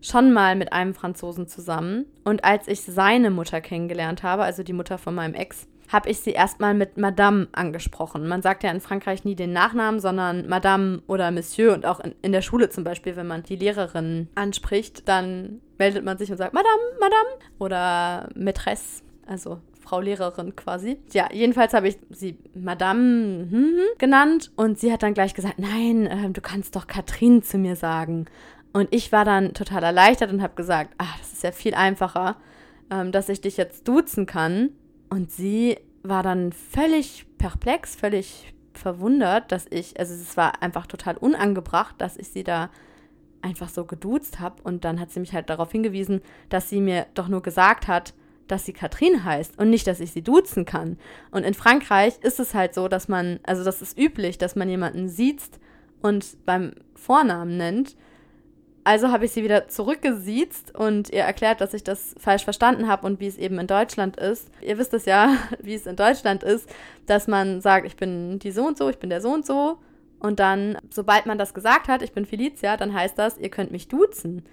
[0.00, 2.06] schon mal mit einem Franzosen zusammen.
[2.24, 6.20] Und als ich seine Mutter kennengelernt habe, also die Mutter von meinem Ex, habe ich
[6.20, 8.26] sie erstmal mit Madame angesprochen.
[8.26, 11.74] Man sagt ja in Frankreich nie den Nachnamen, sondern Madame oder Monsieur.
[11.74, 16.04] Und auch in, in der Schule zum Beispiel, wenn man die Lehrerin anspricht, dann meldet
[16.04, 17.28] man sich und sagt Madame, Madame
[17.58, 20.98] oder Maîtresse, also Frau Lehrerin quasi.
[21.12, 25.58] Ja, jedenfalls habe ich sie Madame hm, hm, genannt und sie hat dann gleich gesagt,
[25.58, 28.26] nein, äh, du kannst doch Katrin zu mir sagen.
[28.72, 32.36] Und ich war dann total erleichtert und habe gesagt, ach, das ist ja viel einfacher,
[32.90, 34.70] ähm, dass ich dich jetzt duzen kann.
[35.12, 41.18] Und sie war dann völlig perplex, völlig verwundert, dass ich, also es war einfach total
[41.18, 42.70] unangebracht, dass ich sie da
[43.42, 44.62] einfach so geduzt habe.
[44.62, 48.14] Und dann hat sie mich halt darauf hingewiesen, dass sie mir doch nur gesagt hat,
[48.48, 50.96] dass sie Katrin heißt und nicht, dass ich sie duzen kann.
[51.30, 54.70] Und in Frankreich ist es halt so, dass man, also das ist üblich, dass man
[54.70, 55.42] jemanden sieht
[56.00, 57.96] und beim Vornamen nennt.
[58.84, 63.06] Also habe ich sie wieder zurückgesiezt und ihr erklärt, dass ich das falsch verstanden habe
[63.06, 64.50] und wie es eben in Deutschland ist.
[64.60, 66.68] Ihr wisst es ja, wie es in Deutschland ist,
[67.06, 69.78] dass man sagt, ich bin die so und so, ich bin der so und so.
[70.18, 73.70] Und dann, sobald man das gesagt hat, ich bin Felicia, dann heißt das, ihr könnt
[73.70, 74.44] mich duzen.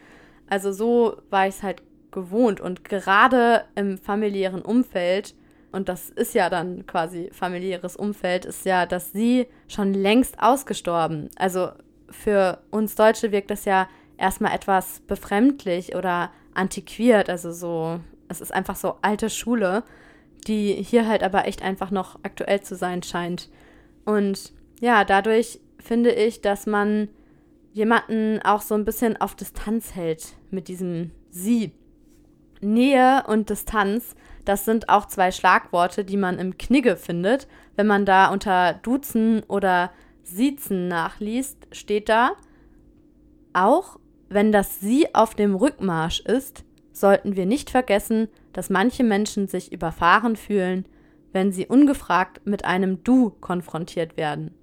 [0.48, 2.60] Also so war ich es halt gewohnt.
[2.60, 5.36] Und gerade im familiären Umfeld,
[5.72, 11.30] und das ist ja dann quasi familiäres Umfeld, ist ja, dass sie schon längst ausgestorben.
[11.36, 11.70] Also
[12.10, 13.88] für uns Deutsche wirkt das ja
[14.20, 17.30] erstmal etwas befremdlich oder antiquiert.
[17.30, 19.84] Also so, es ist einfach so alte Schule,
[20.48, 23.50] die hier halt aber echt einfach noch aktuell zu sein scheint.
[24.06, 27.10] Und ja, dadurch finde ich, dass man
[27.74, 31.72] jemanden auch so ein bisschen auf Distanz hält mit diesem Sie.
[32.62, 37.48] Nähe und Distanz, das sind auch zwei Schlagworte, die man im Knigge findet.
[37.76, 39.92] Wenn man da unter Duzen oder
[40.24, 42.32] Siezen nachliest, steht da,
[43.54, 44.00] auch
[44.30, 49.72] wenn das Sie auf dem Rückmarsch ist, sollten wir nicht vergessen, dass manche Menschen sich
[49.72, 50.86] überfahren fühlen,
[51.32, 54.54] wenn sie ungefragt mit einem Du konfrontiert werden.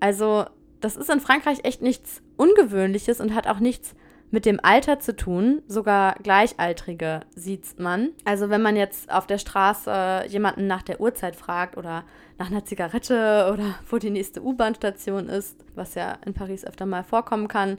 [0.00, 0.46] Also,
[0.80, 3.94] das ist in Frankreich echt nichts Ungewöhnliches und hat auch nichts
[4.30, 5.62] mit dem Alter zu tun.
[5.66, 8.10] Sogar Gleichaltrige sieht man.
[8.24, 12.04] Also wenn man jetzt auf der Straße jemanden nach der Uhrzeit fragt oder
[12.38, 17.04] nach einer Zigarette oder wo die nächste U-Bahn-Station ist, was ja in Paris öfter mal
[17.04, 17.78] vorkommen kann.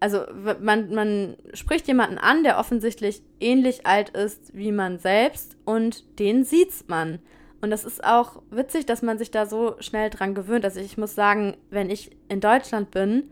[0.00, 0.22] Also
[0.60, 6.44] man, man spricht jemanden an, der offensichtlich ähnlich alt ist wie man selbst und den
[6.44, 7.18] sieht man.
[7.60, 10.64] Und das ist auch witzig, dass man sich da so schnell dran gewöhnt.
[10.64, 13.30] Also ich muss sagen, wenn ich in Deutschland bin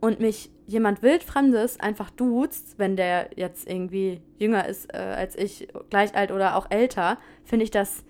[0.00, 5.68] und mich jemand Wildfremdes einfach duzt, wenn der jetzt irgendwie jünger ist äh, als ich,
[5.88, 8.04] gleich alt oder auch älter, finde ich das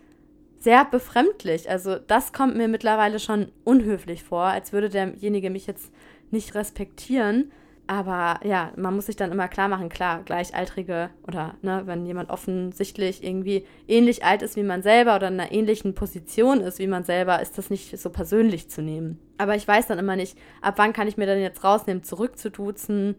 [0.58, 1.70] sehr befremdlich.
[1.70, 5.92] Also das kommt mir mittlerweile schon unhöflich vor, als würde derjenige mich jetzt
[6.30, 7.50] nicht respektieren.
[7.90, 12.30] Aber ja, man muss sich dann immer klar machen, klar, Gleichaltrige oder ne, wenn jemand
[12.30, 16.86] offensichtlich irgendwie ähnlich alt ist wie man selber oder in einer ähnlichen Position ist wie
[16.86, 19.18] man selber, ist das nicht so persönlich zu nehmen.
[19.38, 23.16] Aber ich weiß dann immer nicht, ab wann kann ich mir dann jetzt rausnehmen, zurückzuduzen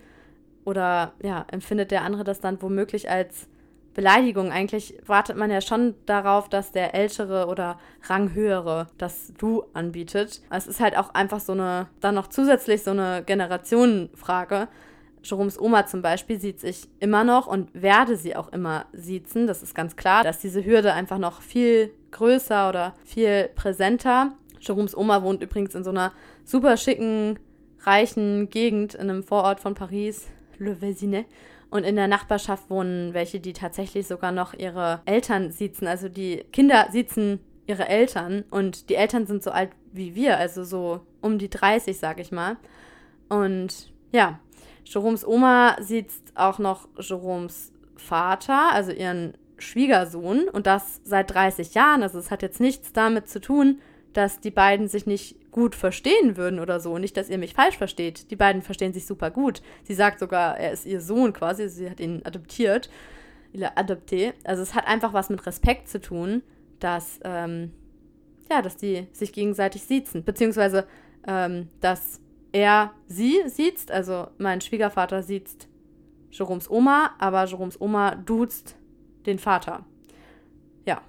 [0.64, 3.50] oder ja, empfindet der andere das dann womöglich als
[3.94, 4.52] Beleidigung.
[4.52, 10.42] Eigentlich wartet man ja schon darauf, dass der Ältere oder Ranghöhere das Du anbietet.
[10.50, 14.68] Es ist halt auch einfach so eine, dann noch zusätzlich so eine Generationenfrage.
[15.24, 19.46] Jeroms Oma zum Beispiel sieht sich immer noch und werde sie auch immer siezen.
[19.46, 24.34] Das ist ganz klar, dass diese Hürde einfach noch viel größer oder viel präsenter.
[24.60, 26.12] Jeroms Oma wohnt übrigens in so einer
[26.44, 27.40] super schicken,
[27.84, 30.28] reichen Gegend in einem Vorort von Paris,
[30.58, 31.26] Le Vésinet.
[31.72, 35.88] Und in der Nachbarschaft wohnen welche, die tatsächlich sogar noch ihre Eltern siezen.
[35.88, 40.64] Also die Kinder siezen ihre Eltern und die Eltern sind so alt wie wir, also
[40.64, 42.58] so um die 30, sag ich mal.
[43.30, 44.40] Und ja,
[44.84, 52.04] Jeroms Oma sieht auch noch Jeroms Vater, also ihren Schwiegersohn, und das seit 30 Jahren.
[52.04, 53.80] Also es hat jetzt nichts damit zu tun,
[54.14, 56.98] dass die beiden sich nicht gut verstehen würden oder so.
[56.98, 58.32] Nicht, dass ihr mich falsch versteht.
[58.32, 59.62] Die beiden verstehen sich super gut.
[59.84, 61.68] Sie sagt sogar, er ist ihr Sohn quasi.
[61.70, 62.90] Sie hat ihn adoptiert.
[63.54, 64.34] Adopté.
[64.44, 66.42] Also es hat einfach was mit Respekt zu tun,
[66.80, 67.74] dass, ähm,
[68.50, 70.24] ja, dass die sich gegenseitig siezen.
[70.24, 70.88] Beziehungsweise,
[71.28, 75.68] ähm, dass er sie sieht, also mein Schwiegervater sieht
[76.32, 78.78] Jeroms Oma, aber Jeroms Oma duzt
[79.26, 79.86] den Vater.
[80.86, 81.02] Ja,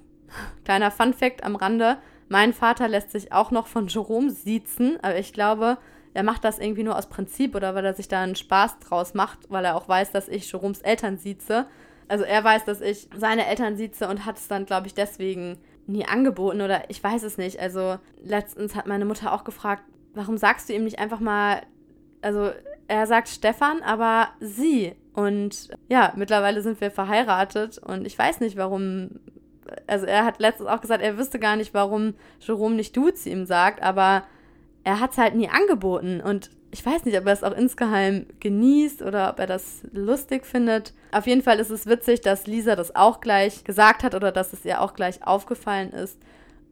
[0.64, 1.98] kleiner Fun-Fact am Rande.
[2.32, 5.76] Mein Vater lässt sich auch noch von Jerome siezen, aber ich glaube,
[6.14, 9.12] er macht das irgendwie nur aus Prinzip oder weil er sich da einen Spaß draus
[9.12, 11.66] macht, weil er auch weiß, dass ich Jeroms Eltern sieze.
[12.08, 15.58] Also er weiß, dass ich seine Eltern sieze und hat es dann, glaube ich, deswegen
[15.86, 17.60] nie angeboten oder ich weiß es nicht.
[17.60, 19.82] Also letztens hat meine Mutter auch gefragt,
[20.14, 21.60] warum sagst du ihm nicht einfach mal,
[22.22, 22.50] also
[22.88, 24.94] er sagt Stefan, aber sie.
[25.12, 29.20] Und ja, mittlerweile sind wir verheiratet und ich weiß nicht, warum
[29.86, 33.30] also er hat letztens auch gesagt, er wüsste gar nicht, warum Jerome nicht du zu
[33.30, 34.24] ihm sagt, aber
[34.84, 38.26] er hat es halt nie angeboten und ich weiß nicht, ob er es auch insgeheim
[38.40, 40.94] genießt oder ob er das lustig findet.
[41.12, 44.54] Auf jeden Fall ist es witzig, dass Lisa das auch gleich gesagt hat oder dass
[44.54, 46.18] es ihr auch gleich aufgefallen ist.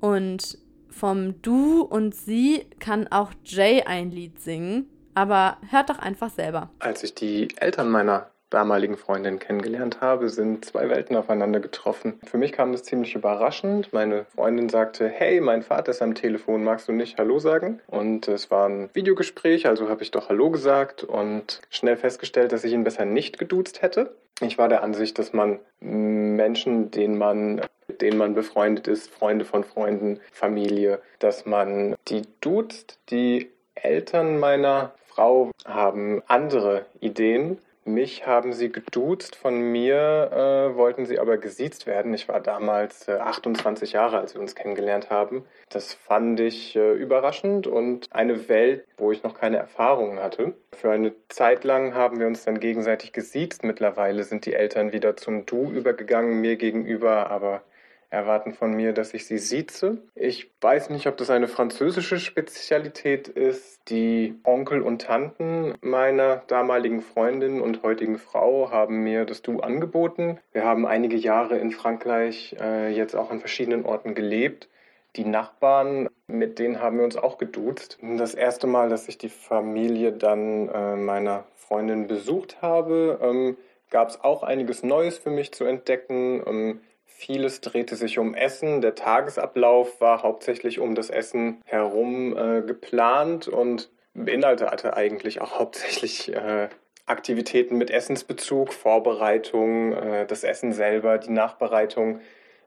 [0.00, 6.31] Und vom Du und Sie kann auch Jay ein Lied singen, aber hört doch einfach
[6.31, 6.70] selber.
[6.79, 12.20] Als ich die Eltern meiner damaligen Freundin kennengelernt habe, sind zwei Welten aufeinander getroffen.
[12.24, 13.92] Für mich kam das ziemlich überraschend.
[13.92, 17.80] Meine Freundin sagte, hey, mein Vater ist am Telefon, magst du nicht Hallo sagen?
[17.86, 22.64] Und es war ein Videogespräch, also habe ich doch Hallo gesagt und schnell festgestellt, dass
[22.64, 24.14] ich ihn besser nicht geduzt hätte.
[24.40, 27.60] Ich war der Ansicht, dass man Menschen, denen man
[27.90, 33.00] mit denen man befreundet ist, Freunde von Freunden, Familie, dass man die duzt.
[33.10, 41.06] Die Eltern meiner Frau haben andere Ideen mich haben sie geduzt, von mir äh, wollten
[41.06, 42.12] sie aber gesiezt werden.
[42.14, 45.44] Ich war damals äh, 28 Jahre, als wir uns kennengelernt haben.
[45.68, 50.54] Das fand ich äh, überraschend und eine Welt, wo ich noch keine Erfahrungen hatte.
[50.72, 53.64] Für eine Zeit lang haben wir uns dann gegenseitig gesiezt.
[53.64, 57.62] Mittlerweile sind die Eltern wieder zum Du übergegangen, mir gegenüber, aber
[58.11, 59.99] erwarten von mir, dass ich sie sieze.
[60.14, 63.81] Ich weiß nicht, ob das eine französische Spezialität ist.
[63.88, 70.38] Die Onkel und Tanten meiner damaligen Freundin und heutigen Frau haben mir das Du angeboten.
[70.53, 74.68] Wir haben einige Jahre in Frankreich äh, jetzt auch an verschiedenen Orten gelebt.
[75.16, 77.99] Die Nachbarn, mit denen haben wir uns auch geduzt.
[78.01, 83.57] Das erste Mal, dass ich die Familie dann äh, meiner Freundin besucht habe, ähm,
[83.90, 86.42] gab es auch einiges Neues für mich zu entdecken.
[86.46, 86.81] Ähm,
[87.20, 88.80] Vieles drehte sich um Essen.
[88.80, 96.35] Der Tagesablauf war hauptsächlich um das Essen herum äh, geplant und beinhaltete eigentlich auch hauptsächlich
[96.35, 96.70] äh,
[97.04, 102.20] Aktivitäten mit Essensbezug, Vorbereitung, äh, das Essen selber, die Nachbereitung.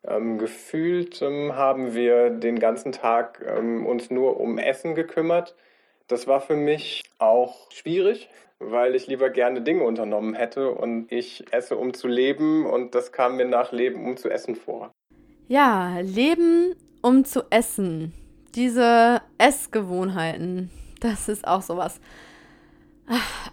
[0.07, 5.55] Ähm, gefühlt ähm, haben wir den ganzen Tag ähm, uns nur um Essen gekümmert.
[6.13, 11.43] Das war für mich auch schwierig, weil ich lieber gerne Dinge unternommen hätte und ich
[11.51, 14.91] esse, um zu leben und das kam mir nach Leben, um zu essen vor.
[15.47, 18.13] Ja, Leben, um zu essen.
[18.53, 21.99] Diese Essgewohnheiten, das ist auch sowas.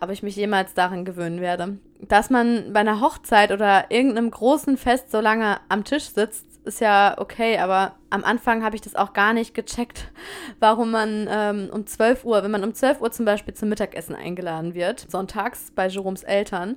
[0.03, 1.79] ob ich mich jemals daran gewöhnen werde.
[1.99, 6.81] Dass man bei einer Hochzeit oder irgendeinem großen Fest so lange am Tisch sitzt, ist
[6.81, 10.13] ja okay, aber am Anfang habe ich das auch gar nicht gecheckt,
[10.61, 14.15] warum man ähm, um 12 Uhr, wenn man um 12 Uhr zum Beispiel zum Mittagessen
[14.15, 16.77] eingeladen wird, sonntags bei Jeroms Eltern,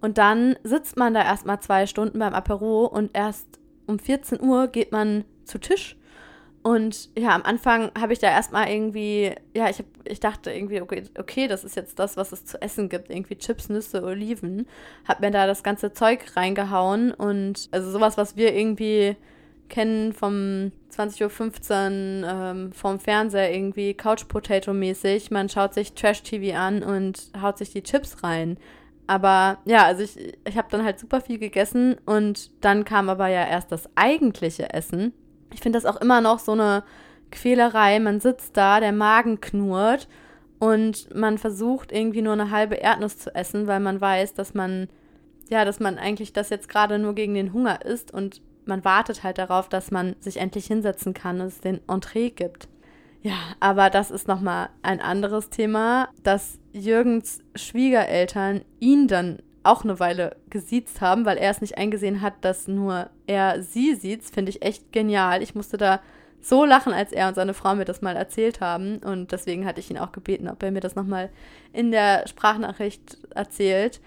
[0.00, 3.46] und dann sitzt man da erstmal zwei Stunden beim Apero und erst
[3.86, 5.96] um 14 Uhr geht man zu Tisch
[6.66, 10.80] und ja, am Anfang habe ich da erstmal irgendwie, ja, ich, hab, ich dachte irgendwie,
[10.80, 13.10] okay, okay, das ist jetzt das, was es zu essen gibt.
[13.10, 14.66] Irgendwie Chips, Nüsse, Oliven.
[15.06, 19.14] Hab mir da das ganze Zeug reingehauen und also sowas, was wir irgendwie
[19.68, 25.30] kennen vom 20.15 Uhr ähm, vom Fernseher irgendwie Couch Potato mäßig.
[25.30, 28.58] Man schaut sich Trash TV an und haut sich die Chips rein.
[29.06, 30.16] Aber ja, also ich,
[30.48, 34.72] ich habe dann halt super viel gegessen und dann kam aber ja erst das eigentliche
[34.72, 35.12] Essen
[35.54, 36.82] ich finde das auch immer noch so eine
[37.30, 37.98] Quälerei.
[38.00, 40.08] Man sitzt da, der Magen knurrt
[40.58, 44.88] und man versucht irgendwie nur eine halbe Erdnuss zu essen, weil man weiß, dass man,
[45.48, 49.22] ja, dass man eigentlich das jetzt gerade nur gegen den Hunger isst und man wartet
[49.22, 52.68] halt darauf, dass man sich endlich hinsetzen kann und es den Entree gibt.
[53.22, 59.98] Ja, aber das ist nochmal ein anderes Thema, dass Jürgens Schwiegereltern ihn dann auch eine
[59.98, 64.50] Weile gesiezt haben, weil er es nicht eingesehen hat, dass nur er sie sieht, finde
[64.50, 65.42] ich echt genial.
[65.42, 66.00] Ich musste da
[66.44, 68.98] so lachen, als er und seine Frau mir das mal erzählt haben.
[68.98, 71.30] Und deswegen hatte ich ihn auch gebeten, ob er mir das nochmal
[71.72, 74.00] in der Sprachnachricht erzählt.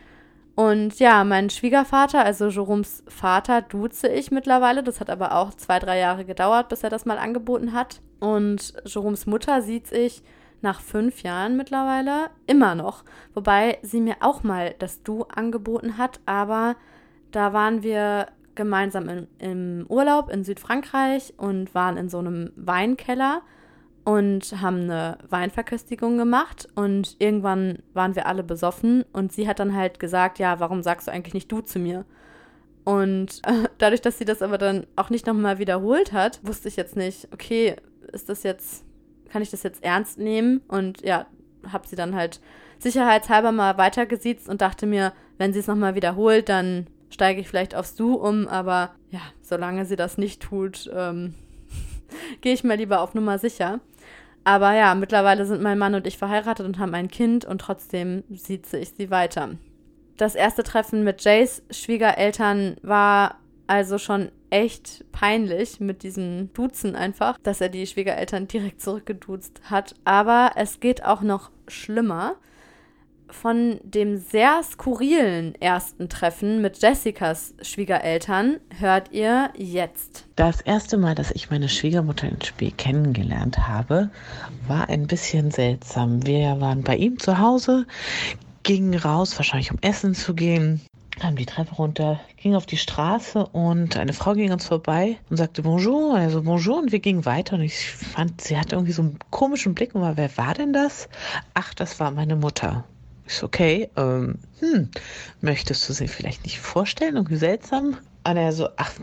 [0.58, 4.82] Und ja, mein Schwiegervater, also Jeroms Vater, duze ich mittlerweile.
[4.82, 8.02] Das hat aber auch zwei, drei Jahre gedauert, bis er das mal angeboten hat.
[8.20, 10.24] Und Jeroms Mutter sieht sich
[10.62, 13.04] nach fünf Jahren mittlerweile immer noch.
[13.36, 16.76] Wobei sie mir auch mal das Du angeboten hat, aber
[17.30, 23.44] da waren wir gemeinsam im, im Urlaub in Südfrankreich und waren in so einem Weinkeller
[24.08, 29.76] und haben eine Weinverköstigung gemacht und irgendwann waren wir alle besoffen und sie hat dann
[29.76, 32.06] halt gesagt, ja, warum sagst du eigentlich nicht du zu mir?
[32.86, 36.78] Und äh, dadurch, dass sie das aber dann auch nicht nochmal wiederholt hat, wusste ich
[36.78, 37.76] jetzt nicht, okay,
[38.14, 38.86] ist das jetzt
[39.28, 40.62] kann ich das jetzt ernst nehmen?
[40.68, 41.26] Und ja,
[41.72, 42.40] habe sie dann halt
[42.80, 47.76] sicherheitshalber mal weitergesiezt und dachte mir, wenn sie es nochmal wiederholt, dann steige ich vielleicht
[47.76, 51.34] aufs Du um, aber ja, solange sie das nicht tut, ähm,
[52.42, 53.80] gehe ich mal lieber auf Nummer sicher.
[54.48, 58.24] Aber ja, mittlerweile sind mein Mann und ich verheiratet und haben ein Kind und trotzdem
[58.30, 59.50] sieze ich sie weiter.
[60.16, 67.38] Das erste Treffen mit Jays Schwiegereltern war also schon echt peinlich mit diesem Duzen einfach,
[67.44, 69.96] dass er die Schwiegereltern direkt zurückgeduzt hat.
[70.06, 72.38] Aber es geht auch noch schlimmer.
[73.30, 80.26] Von dem sehr skurrilen ersten Treffen mit Jessicas Schwiegereltern hört ihr jetzt.
[80.36, 84.10] Das erste Mal, dass ich meine Schwiegermutter in Spee kennengelernt habe,
[84.68, 86.26] war ein bisschen seltsam.
[86.26, 87.86] Wir waren bei ihm zu Hause,
[88.64, 90.82] gingen raus, wahrscheinlich um essen zu gehen
[91.20, 95.38] kam die Treppe runter, ging auf die Straße und eine Frau ging uns vorbei und
[95.38, 99.02] sagte Bonjour, also Bonjour und wir gingen weiter und ich fand, sie hatte irgendwie so
[99.02, 101.10] einen komischen Blick und war, wer war denn das?
[101.54, 102.86] Ach, das war meine Mutter.
[103.28, 104.90] Ich so, okay, ähm, hm,
[105.42, 107.16] möchtest du sie vielleicht nicht vorstellen?
[107.16, 107.98] Irgendwie seltsam.
[108.24, 108.94] Und er so, ach,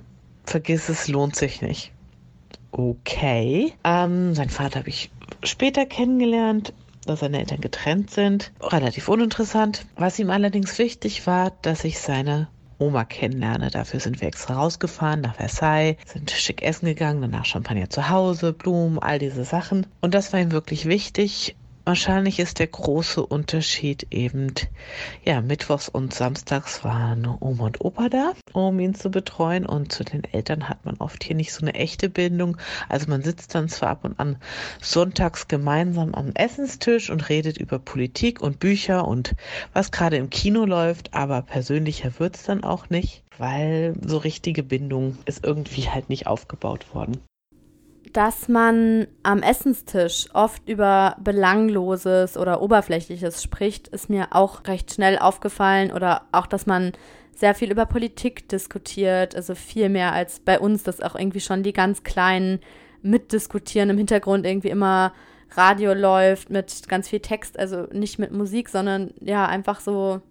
[0.44, 1.92] vergiss es, lohnt sich nicht.
[2.72, 3.72] Okay.
[3.84, 5.10] Ähm, sein Vater habe ich
[5.42, 6.72] später kennengelernt
[7.06, 8.52] dass seine Eltern getrennt sind.
[8.62, 9.84] Relativ uninteressant.
[9.96, 13.70] Was ihm allerdings wichtig war, dass ich seine Oma kennenlerne.
[13.70, 18.52] Dafür sind wir extra rausgefahren nach Versailles, sind schick essen gegangen, danach Champagner zu Hause,
[18.52, 19.86] Blumen, all diese Sachen.
[20.00, 21.56] Und das war ihm wirklich wichtig.
[21.86, 24.54] Wahrscheinlich ist der große Unterschied eben,
[25.22, 30.02] ja, mittwochs und samstags waren Oma und Opa da, um ihn zu betreuen und zu
[30.02, 32.56] den Eltern hat man oft hier nicht so eine echte Bindung.
[32.88, 34.38] Also man sitzt dann zwar ab und an
[34.80, 39.34] sonntags gemeinsam am Essenstisch und redet über Politik und Bücher und
[39.74, 45.18] was gerade im Kino läuft, aber persönlicher wird's dann auch nicht, weil so richtige Bindung
[45.26, 47.20] ist irgendwie halt nicht aufgebaut worden
[48.14, 55.18] dass man am Essenstisch oft über Belangloses oder Oberflächliches spricht, ist mir auch recht schnell
[55.18, 55.90] aufgefallen.
[55.90, 56.92] Oder auch, dass man
[57.34, 61.64] sehr viel über Politik diskutiert, also viel mehr als bei uns, dass auch irgendwie schon
[61.64, 62.60] die ganz Kleinen
[63.02, 65.12] mitdiskutieren, im Hintergrund irgendwie immer
[65.56, 70.22] Radio läuft mit ganz viel Text, also nicht mit Musik, sondern ja, einfach so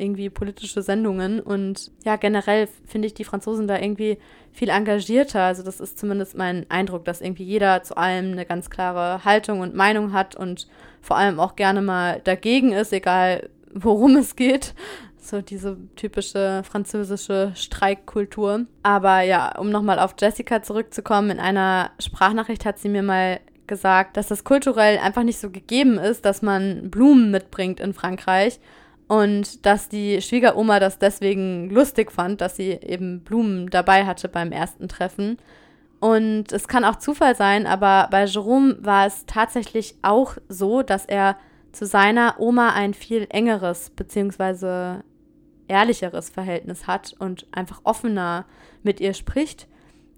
[0.00, 1.40] irgendwie politische Sendungen.
[1.40, 4.18] Und ja, generell finde ich die Franzosen da irgendwie
[4.52, 5.42] viel engagierter.
[5.42, 9.60] Also das ist zumindest mein Eindruck, dass irgendwie jeder zu allem eine ganz klare Haltung
[9.60, 10.68] und Meinung hat und
[11.00, 14.74] vor allem auch gerne mal dagegen ist, egal worum es geht.
[15.22, 18.66] So diese typische französische Streikkultur.
[18.82, 24.16] Aber ja, um nochmal auf Jessica zurückzukommen, in einer Sprachnachricht hat sie mir mal gesagt,
[24.16, 28.58] dass das kulturell einfach nicht so gegeben ist, dass man Blumen mitbringt in Frankreich
[29.10, 34.52] und dass die Schwiegeroma das deswegen lustig fand, dass sie eben Blumen dabei hatte beim
[34.52, 35.38] ersten Treffen.
[35.98, 41.06] Und es kann auch Zufall sein, aber bei Jerome war es tatsächlich auch so, dass
[41.06, 41.36] er
[41.72, 45.00] zu seiner Oma ein viel engeres bzw.
[45.66, 48.44] ehrlicheres Verhältnis hat und einfach offener
[48.84, 49.66] mit ihr spricht.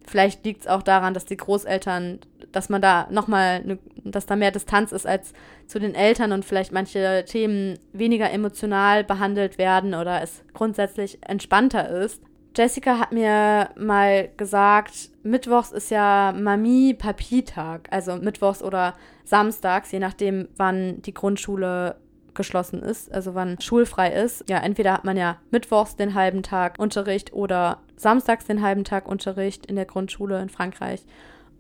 [0.07, 4.37] Vielleicht liegt es auch daran, dass die Großeltern, dass man da nochmal, ne, dass da
[4.37, 5.33] mehr Distanz ist als
[5.67, 11.89] zu den Eltern und vielleicht manche Themen weniger emotional behandelt werden oder es grundsätzlich entspannter
[11.89, 12.21] ist.
[12.55, 20.49] Jessica hat mir mal gesagt, Mittwochs ist ja Mami-Papi-Tag, also Mittwochs oder Samstags, je nachdem,
[20.57, 21.97] wann die Grundschule
[22.35, 24.45] geschlossen ist, also wann schulfrei ist.
[24.49, 29.09] Ja, entweder hat man ja mittwochs den halben Tag Unterricht oder samstags den halben Tag
[29.09, 31.05] Unterricht in der Grundschule in Frankreich.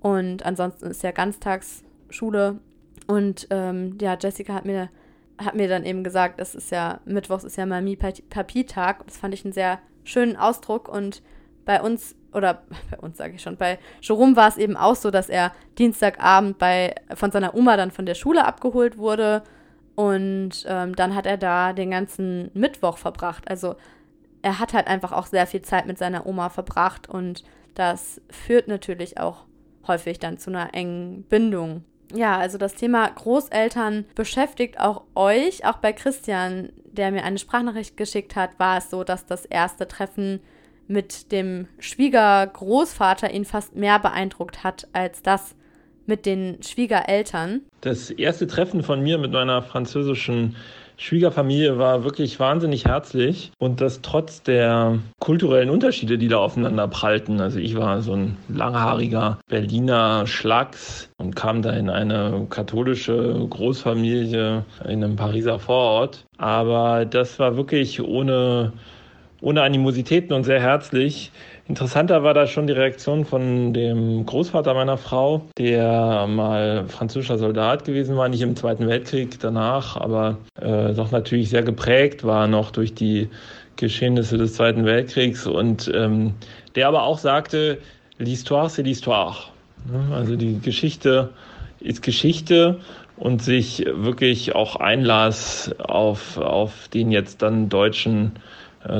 [0.00, 2.58] Und ansonsten ist ja Ganztagsschule.
[3.06, 4.90] Und ähm, ja, Jessica hat mir,
[5.38, 9.06] hat mir dann eben gesagt, es ist ja, mittwochs ist ja Mami-Papi-Tag.
[9.06, 10.88] Das fand ich einen sehr schönen Ausdruck.
[10.88, 11.22] Und
[11.64, 15.10] bei uns, oder bei uns sage ich schon, bei Jerome war es eben auch so,
[15.10, 19.42] dass er Dienstagabend bei, von seiner Oma dann von der Schule abgeholt wurde
[19.94, 23.48] und ähm, dann hat er da den ganzen Mittwoch verbracht.
[23.48, 23.76] Also
[24.42, 28.68] er hat halt einfach auch sehr viel Zeit mit seiner Oma verbracht und das führt
[28.68, 29.44] natürlich auch
[29.86, 31.84] häufig dann zu einer engen Bindung.
[32.14, 35.64] Ja, also das Thema Großeltern beschäftigt auch euch.
[35.64, 39.88] Auch bei Christian, der mir eine Sprachnachricht geschickt hat, war es so, dass das erste
[39.88, 40.40] Treffen
[40.88, 45.54] mit dem Schwiegergroßvater ihn fast mehr beeindruckt hat als das
[46.04, 47.62] mit den Schwiegereltern.
[47.80, 50.56] Das erste Treffen von mir mit meiner französischen
[50.96, 57.40] Schwiegerfamilie war wirklich wahnsinnig herzlich und das trotz der kulturellen Unterschiede, die da aufeinander prallten.
[57.40, 64.64] Also ich war so ein langhaariger Berliner Schlags und kam da in eine katholische Großfamilie
[64.84, 66.24] in einem Pariser Vorort.
[66.38, 68.72] Aber das war wirklich ohne,
[69.40, 71.32] ohne Animositäten und sehr herzlich.
[71.72, 77.86] Interessanter war da schon die Reaktion von dem Großvater meiner Frau, der mal französischer Soldat
[77.86, 82.72] gewesen war, nicht im Zweiten Weltkrieg danach, aber äh, doch natürlich sehr geprägt war noch
[82.72, 83.30] durch die
[83.76, 86.34] Geschehnisse des Zweiten Weltkriegs und ähm,
[86.74, 87.78] der aber auch sagte,
[88.20, 89.36] l'histoire c'est l'histoire.
[89.90, 90.14] Ne?
[90.14, 91.30] Also die Geschichte
[91.80, 92.80] ist Geschichte
[93.16, 98.32] und sich wirklich auch einlas auf, auf den jetzt dann deutschen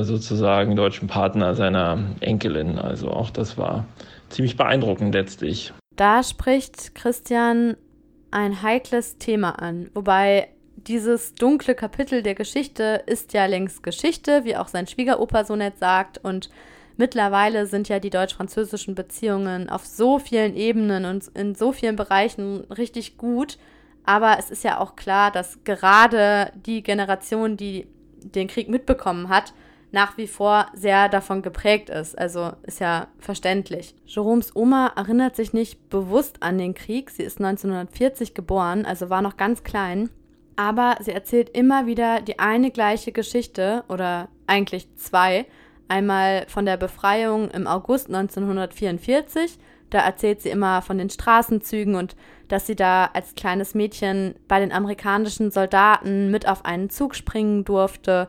[0.01, 2.79] sozusagen deutschen Partner seiner Enkelin.
[2.79, 3.85] Also auch das war
[4.29, 5.73] ziemlich beeindruckend letztlich.
[5.95, 7.75] Da spricht Christian
[8.31, 14.57] ein heikles Thema an, wobei dieses dunkle Kapitel der Geschichte ist ja längst Geschichte, wie
[14.57, 16.17] auch sein Schwiegeropa so nett sagt.
[16.17, 16.49] Und
[16.97, 22.65] mittlerweile sind ja die deutsch-französischen Beziehungen auf so vielen Ebenen und in so vielen Bereichen
[22.71, 23.57] richtig gut.
[24.03, 27.87] Aber es ist ja auch klar, dass gerade die Generation, die
[28.21, 29.53] den Krieg mitbekommen hat,
[29.93, 32.17] nach wie vor sehr davon geprägt ist.
[32.17, 33.93] Also ist ja verständlich.
[34.07, 37.11] Jeroms Oma erinnert sich nicht bewusst an den Krieg.
[37.11, 40.09] Sie ist 1940 geboren, also war noch ganz klein.
[40.55, 45.45] Aber sie erzählt immer wieder die eine gleiche Geschichte oder eigentlich zwei.
[45.87, 49.59] Einmal von der Befreiung im August 1944.
[49.91, 52.15] Da erzählt sie immer von den Straßenzügen und
[52.47, 57.63] dass sie da als kleines Mädchen bei den amerikanischen Soldaten mit auf einen Zug springen
[57.63, 58.27] durfte.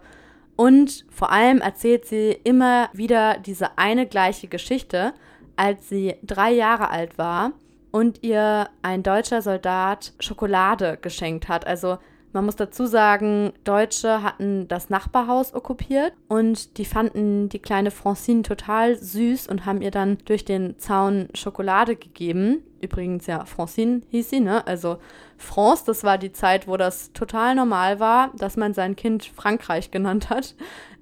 [0.57, 5.14] Und vor allem erzählt sie immer wieder diese eine gleiche Geschichte,
[5.57, 7.52] als sie drei Jahre alt war
[7.90, 11.66] und ihr ein deutscher Soldat Schokolade geschenkt hat.
[11.66, 11.98] Also
[12.32, 18.42] man muss dazu sagen, Deutsche hatten das Nachbarhaus okkupiert und die fanden die kleine Francine
[18.42, 22.64] total süß und haben ihr dann durch den Zaun Schokolade gegeben.
[22.85, 24.66] Übrigens, ja, Francine hieß sie, ne?
[24.66, 24.99] Also
[25.39, 29.91] France, das war die Zeit, wo das total normal war, dass man sein Kind Frankreich
[29.91, 30.55] genannt hat.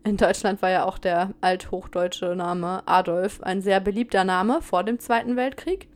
[0.04, 4.98] In Deutschland war ja auch der althochdeutsche Name Adolf ein sehr beliebter Name vor dem
[4.98, 5.88] Zweiten Weltkrieg.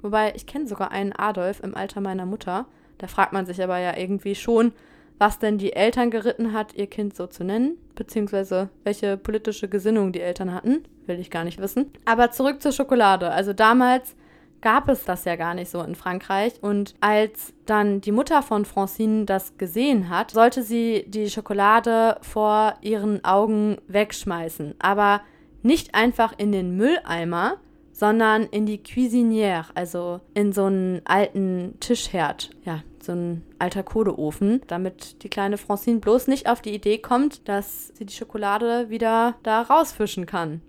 [0.00, 2.66] Wobei ich kenne sogar einen Adolf im Alter meiner Mutter.
[2.98, 4.72] Da fragt man sich aber ja irgendwie schon,
[5.18, 10.12] was denn die Eltern geritten hat, ihr Kind so zu nennen, beziehungsweise welche politische Gesinnung
[10.12, 11.90] die Eltern hatten, will ich gar nicht wissen.
[12.04, 13.30] Aber zurück zur Schokolade.
[13.30, 14.16] Also damals
[14.64, 16.54] gab es das ja gar nicht so in Frankreich.
[16.62, 22.74] Und als dann die Mutter von Francine das gesehen hat, sollte sie die Schokolade vor
[22.80, 24.74] ihren Augen wegschmeißen.
[24.78, 25.20] Aber
[25.62, 27.58] nicht einfach in den Mülleimer,
[27.92, 32.50] sondern in die Cuisinière, also in so einen alten Tischherd.
[32.64, 37.48] Ja, so ein alter Kohleofen, damit die kleine Francine bloß nicht auf die Idee kommt,
[37.48, 40.62] dass sie die Schokolade wieder da rausfischen kann.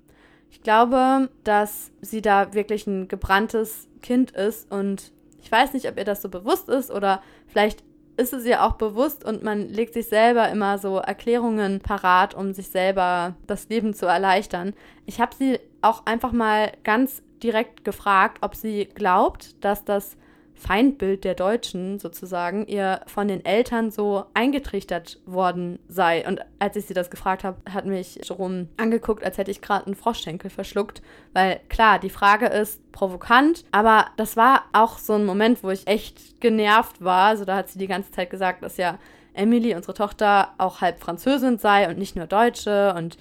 [0.49, 5.97] Ich glaube, dass sie da wirklich ein gebranntes Kind ist und ich weiß nicht, ob
[5.97, 7.83] ihr das so bewusst ist oder vielleicht
[8.17, 12.53] ist es ihr auch bewusst und man legt sich selber immer so Erklärungen parat, um
[12.53, 14.73] sich selber das Leben zu erleichtern.
[15.05, 20.17] Ich habe sie auch einfach mal ganz direkt gefragt, ob sie glaubt, dass das
[20.55, 26.25] Feindbild der Deutschen sozusagen ihr von den Eltern so eingetrichtert worden sei.
[26.27, 29.85] Und als ich sie das gefragt habe, hat mich Jerome angeguckt, als hätte ich gerade
[29.85, 31.01] einen Froschschenkel verschluckt.
[31.33, 35.87] Weil klar, die Frage ist provokant, aber das war auch so ein Moment, wo ich
[35.87, 37.27] echt genervt war.
[37.27, 38.97] Also da hat sie die ganze Zeit gesagt, dass ja
[39.33, 43.17] Emily, unsere Tochter, auch halb Französin sei und nicht nur Deutsche und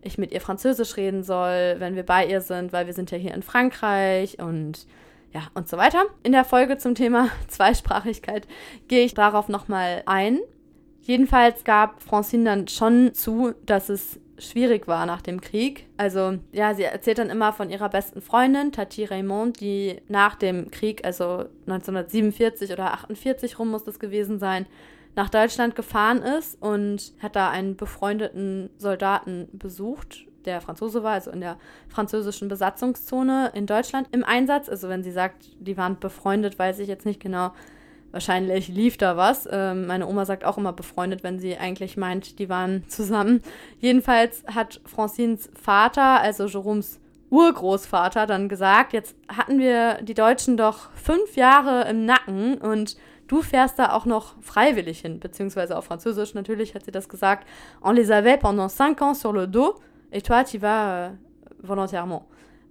[0.00, 3.18] ich mit ihr Französisch reden soll, wenn wir bei ihr sind, weil wir sind ja
[3.18, 4.86] hier in Frankreich und
[5.32, 6.04] ja, und so weiter.
[6.22, 8.46] In der Folge zum Thema Zweisprachigkeit
[8.88, 10.40] gehe ich darauf nochmal ein.
[11.00, 15.86] Jedenfalls gab Francine dann schon zu, dass es schwierig war nach dem Krieg.
[15.96, 20.70] Also, ja, sie erzählt dann immer von ihrer besten Freundin, Tati Raymond, die nach dem
[20.70, 24.66] Krieg, also 1947 oder 48 rum muss das gewesen sein,
[25.16, 31.30] nach Deutschland gefahren ist und hat da einen befreundeten Soldaten besucht der Franzose war, also
[31.30, 31.56] in der
[31.88, 34.68] französischen Besatzungszone in Deutschland im Einsatz.
[34.68, 37.52] Also wenn sie sagt, die waren befreundet, weiß ich jetzt nicht genau.
[38.10, 39.46] Wahrscheinlich lief da was.
[39.50, 43.42] Ähm, meine Oma sagt auch immer befreundet, wenn sie eigentlich meint, die waren zusammen.
[43.80, 50.90] Jedenfalls hat Francines Vater, also Jeroms Urgroßvater, dann gesagt, jetzt hatten wir die Deutschen doch
[50.92, 56.32] fünf Jahre im Nacken und du fährst da auch noch freiwillig hin, beziehungsweise auf Französisch
[56.32, 57.46] natürlich hat sie das gesagt.
[57.82, 59.74] On les avait pendant cinq ans sur le dos
[60.10, 61.10] Et toi, tu vas euh,
[61.62, 62.26] volontairement.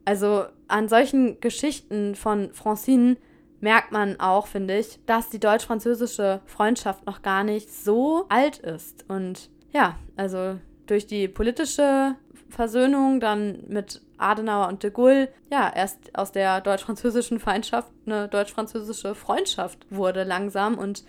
[0.05, 3.17] Also an solchen Geschichten von Francine
[3.59, 9.05] merkt man auch, finde ich, dass die deutsch-französische Freundschaft noch gar nicht so alt ist.
[9.07, 12.15] Und ja, also durch die politische
[12.49, 19.15] Versöhnung dann mit Adenauer und de Gaulle, ja, erst aus der deutsch-französischen Feindschaft eine deutsch-französische
[19.15, 21.03] Freundschaft wurde langsam und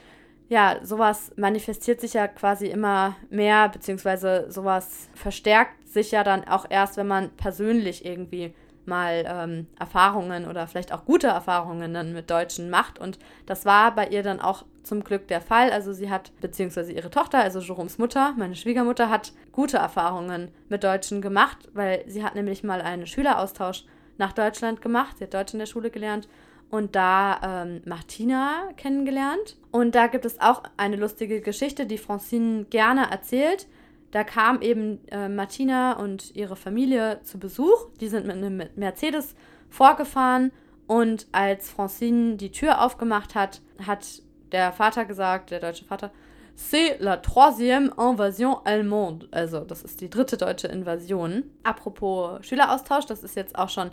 [0.49, 6.67] ja, sowas manifestiert sich ja quasi immer mehr, beziehungsweise sowas verstärkt sich ja dann auch
[6.69, 8.55] erst, wenn man persönlich irgendwie
[8.89, 12.99] mal ähm, Erfahrungen oder vielleicht auch gute Erfahrungen dann mit Deutschen macht.
[12.99, 15.71] Und das war bei ihr dann auch zum Glück der Fall.
[15.71, 20.83] Also sie hat, beziehungsweise ihre Tochter, also Jeroms Mutter, meine Schwiegermutter, hat gute Erfahrungen mit
[20.83, 23.85] Deutschen gemacht, weil sie hat nämlich mal einen Schüleraustausch
[24.17, 25.19] nach Deutschland gemacht.
[25.19, 26.29] Sie hat Deutsch in der Schule gelernt
[26.71, 29.57] und da ähm, Martina kennengelernt.
[29.71, 33.67] Und da gibt es auch eine lustige Geschichte, die Francine gerne erzählt.
[34.11, 37.89] Da kam eben äh, Martina und ihre Familie zu Besuch.
[38.01, 39.35] Die sind mit einem Mercedes
[39.69, 40.51] vorgefahren
[40.87, 46.11] und als Francine die Tür aufgemacht hat, hat der Vater gesagt, der deutsche Vater,
[46.59, 49.29] C'est la troisième invasion allemande.
[49.31, 51.45] Also, das ist die dritte deutsche Invasion.
[51.63, 53.91] Apropos Schüleraustausch, das ist jetzt auch schon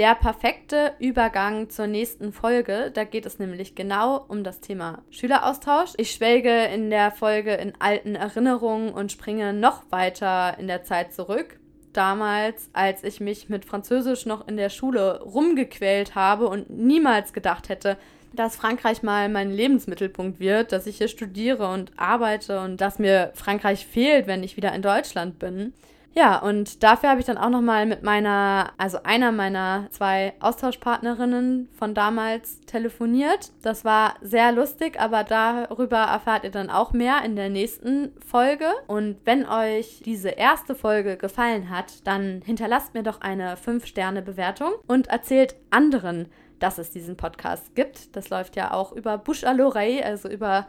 [0.00, 2.90] der perfekte Übergang zur nächsten Folge.
[2.90, 5.90] Da geht es nämlich genau um das Thema Schüleraustausch.
[5.98, 11.12] Ich schwelge in der Folge in alten Erinnerungen und springe noch weiter in der Zeit
[11.12, 11.60] zurück.
[11.92, 17.68] Damals, als ich mich mit Französisch noch in der Schule rumgequält habe und niemals gedacht
[17.68, 17.98] hätte,
[18.32, 23.32] dass Frankreich mal mein Lebensmittelpunkt wird, dass ich hier studiere und arbeite und dass mir
[23.34, 25.74] Frankreich fehlt, wenn ich wieder in Deutschland bin.
[26.12, 31.68] Ja, und dafür habe ich dann auch nochmal mit meiner, also einer meiner zwei Austauschpartnerinnen
[31.78, 33.52] von damals telefoniert.
[33.62, 38.66] Das war sehr lustig, aber darüber erfahrt ihr dann auch mehr in der nächsten Folge.
[38.88, 45.06] Und wenn euch diese erste Folge gefallen hat, dann hinterlasst mir doch eine 5-Sterne-Bewertung und
[45.06, 46.26] erzählt anderen,
[46.58, 48.16] dass es diesen Podcast gibt.
[48.16, 50.66] Das läuft ja auch über Bush à l'oreille, also über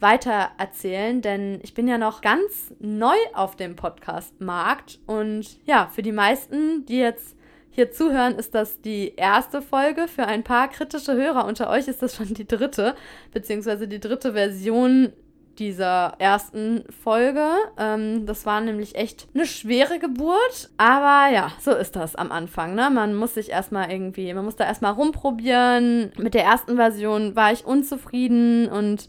[0.00, 6.02] weiter erzählen, denn ich bin ja noch ganz neu auf dem Podcast-Markt und ja, für
[6.02, 7.36] die meisten, die jetzt
[7.70, 10.08] hier zuhören, ist das die erste Folge.
[10.08, 12.96] Für ein paar kritische Hörer unter euch ist das schon die dritte,
[13.32, 15.12] beziehungsweise die dritte Version
[15.58, 17.46] dieser ersten Folge.
[17.78, 20.70] Ähm, das war nämlich echt eine schwere Geburt.
[20.76, 22.74] Aber ja, so ist das am Anfang.
[22.74, 22.90] Ne?
[22.90, 26.12] Man muss sich erstmal irgendwie, man muss da erstmal rumprobieren.
[26.16, 29.08] Mit der ersten Version war ich unzufrieden und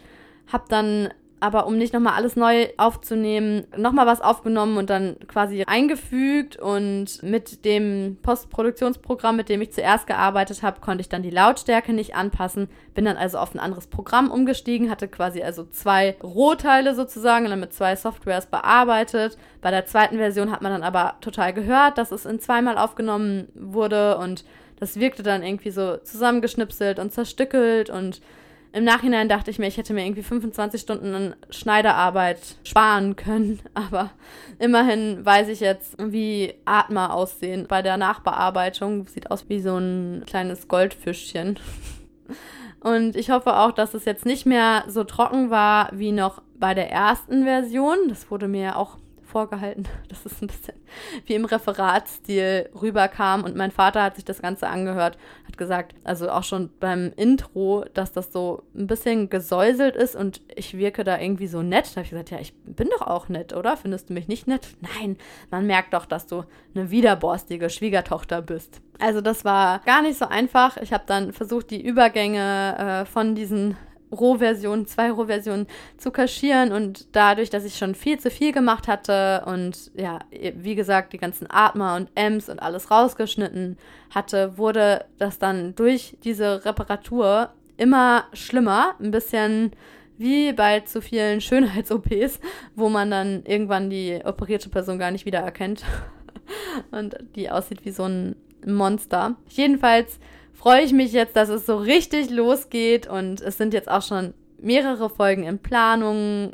[0.52, 1.10] habe dann
[1.42, 6.58] aber um nicht nochmal alles neu aufzunehmen, nochmal was aufgenommen und dann quasi eingefügt.
[6.58, 11.94] Und mit dem Postproduktionsprogramm, mit dem ich zuerst gearbeitet habe, konnte ich dann die Lautstärke
[11.94, 12.68] nicht anpassen.
[12.94, 17.52] Bin dann also auf ein anderes Programm umgestiegen, hatte quasi also zwei Rohteile sozusagen und
[17.52, 19.38] dann mit zwei Softwares bearbeitet.
[19.62, 23.48] Bei der zweiten Version hat man dann aber total gehört, dass es in zweimal aufgenommen
[23.56, 24.44] wurde und
[24.80, 28.22] das wirkte dann irgendwie so zusammengeschnipselt und zerstückelt und
[28.72, 33.60] im Nachhinein dachte ich mir, ich hätte mir irgendwie 25 Stunden an Schneiderarbeit sparen können.
[33.74, 34.12] Aber
[34.60, 39.08] immerhin weiß ich jetzt, wie Atmer aussehen bei der Nachbearbeitung.
[39.08, 41.58] Sieht aus wie so ein kleines Goldfischchen.
[42.80, 46.74] Und ich hoffe auch, dass es jetzt nicht mehr so trocken war wie noch bei
[46.74, 47.98] der ersten Version.
[48.08, 48.98] Das wurde mir auch
[49.30, 50.76] vorgehalten, dass es ein bisschen
[51.26, 53.44] wie im Referatstil rüberkam.
[53.44, 55.18] Und mein Vater hat sich das Ganze angehört,
[55.48, 60.42] hat gesagt, also auch schon beim Intro, dass das so ein bisschen gesäuselt ist und
[60.56, 61.86] ich wirke da irgendwie so nett.
[61.88, 63.78] Da habe ich gesagt, ja, ich bin doch auch nett, oder?
[63.78, 64.68] Findest du mich nicht nett?
[64.82, 65.18] Nein,
[65.52, 68.82] man merkt doch, dass du eine widerborstige Schwiegertochter bist.
[69.00, 70.78] Also das war gar nicht so einfach.
[70.78, 73.78] Ich habe dann versucht, die Übergänge äh, von diesen
[74.12, 79.44] Rohversion, zwei Rohversionen zu kaschieren und dadurch, dass ich schon viel zu viel gemacht hatte
[79.46, 83.78] und ja, wie gesagt, die ganzen Atmer und Ems und alles rausgeschnitten
[84.14, 89.72] hatte, wurde das dann durch diese Reparatur immer schlimmer, ein bisschen
[90.18, 92.40] wie bei zu vielen Schönheits-OPs,
[92.76, 95.84] wo man dann irgendwann die operierte Person gar nicht wiedererkennt
[96.92, 98.36] und die aussieht wie so ein
[98.66, 99.36] Monster.
[99.48, 100.20] Jedenfalls
[100.60, 104.34] freue ich mich jetzt, dass es so richtig losgeht und es sind jetzt auch schon
[104.62, 106.52] mehrere Folgen in Planung.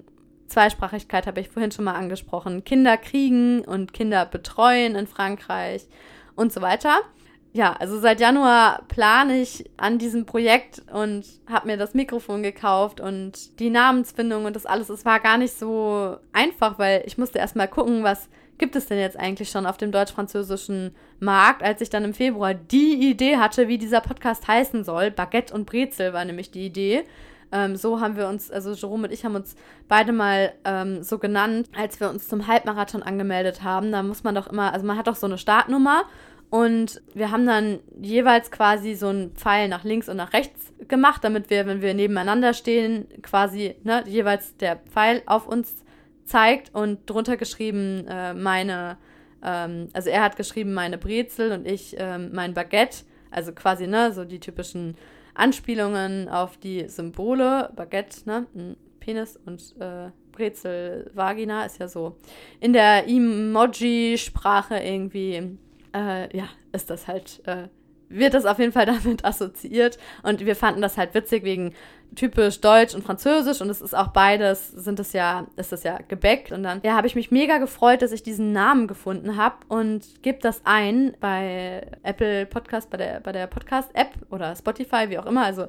[0.48, 2.64] Zweisprachigkeit habe ich vorhin schon mal angesprochen.
[2.64, 5.88] Kinder kriegen und Kinder betreuen in Frankreich
[6.36, 7.00] und so weiter.
[7.52, 13.00] Ja, also seit Januar plane ich an diesem Projekt und habe mir das Mikrofon gekauft
[13.00, 14.90] und die Namensfindung und das alles.
[14.90, 19.00] Es war gar nicht so einfach, weil ich musste erstmal gucken, was gibt es denn
[19.00, 23.68] jetzt eigentlich schon auf dem deutsch-französischen Markt, als ich dann im Februar die Idee hatte,
[23.68, 25.12] wie dieser Podcast heißen soll.
[25.12, 27.04] Baguette und Brezel war nämlich die Idee.
[27.52, 29.56] Ähm, so haben wir uns, also Jerome und ich haben uns
[29.88, 33.92] beide mal ähm, so genannt, als wir uns zum Halbmarathon angemeldet haben.
[33.92, 36.06] Da muss man doch immer, also man hat doch so eine Startnummer
[36.50, 41.24] und wir haben dann jeweils quasi so einen Pfeil nach links und nach rechts gemacht,
[41.24, 45.85] damit wir, wenn wir nebeneinander stehen, quasi ne, jeweils der Pfeil auf uns
[46.26, 48.98] zeigt und drunter geschrieben äh, meine,
[49.44, 54.12] ähm, also er hat geschrieben meine Brezel und ich ähm, mein Baguette, also quasi, ne,
[54.12, 54.96] so die typischen
[55.34, 58.48] Anspielungen auf die Symbole, Baguette, ne,
[59.00, 62.18] Penis und äh, Brezel, Vagina ist ja so
[62.60, 65.58] in der Emoji-Sprache irgendwie,
[65.94, 67.68] äh, ja, ist das halt äh,
[68.10, 69.98] wird das auf jeden Fall damit assoziiert.
[70.24, 71.74] Und wir fanden das halt witzig wegen
[72.16, 76.00] typisch Deutsch und Französisch und es ist auch beides, sind es ja, ist es ja
[76.08, 76.52] gebäckt.
[76.52, 80.22] Und dann, ja, habe ich mich mega gefreut, dass ich diesen Namen gefunden habe und
[80.22, 85.26] gebe das ein bei Apple Podcast, bei der, bei der Podcast-App oder Spotify, wie auch
[85.26, 85.44] immer.
[85.44, 85.68] Also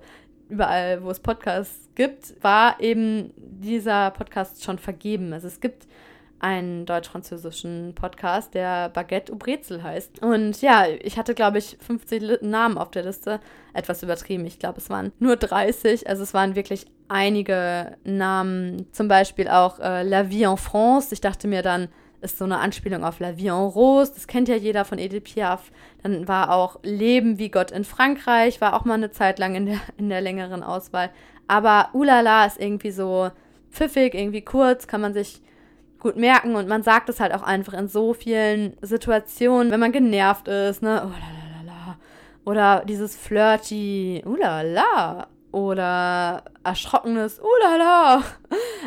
[0.48, 5.32] überall, wo es Podcasts gibt, war eben dieser Podcast schon vergeben.
[5.32, 5.86] Also es gibt
[6.38, 10.22] einen deutsch-französischen Podcast, der Baguette ou Brezel heißt.
[10.22, 13.40] Und ja, ich hatte, glaube ich, 50 Namen auf der Liste.
[13.72, 14.44] Etwas übertrieben.
[14.46, 16.08] Ich glaube, es waren nur 30.
[16.08, 18.86] Also es waren wirklich einige Namen.
[18.92, 21.12] Zum Beispiel auch äh, La Vie en France.
[21.12, 21.88] Ich dachte mir dann,
[22.20, 24.12] ist so eine Anspielung auf La Vie en Rose.
[24.14, 25.70] Das kennt ja jeder von Edith Piaf.
[26.02, 29.66] Dann war auch Leben wie Gott in Frankreich, war auch mal eine Zeit lang in
[29.66, 31.10] der, in der längeren Auswahl.
[31.46, 33.30] Aber Ulala ist irgendwie so
[33.70, 35.42] pfiffig, irgendwie kurz, kann man sich
[36.06, 39.90] gut merken und man sagt es halt auch einfach in so vielen Situationen, wenn man
[39.90, 41.02] genervt ist, ne?
[41.04, 41.98] Oh, lalalala.
[42.44, 45.26] Oder dieses flirty, ulala.
[45.50, 48.22] Oder erschrockenes, ulala.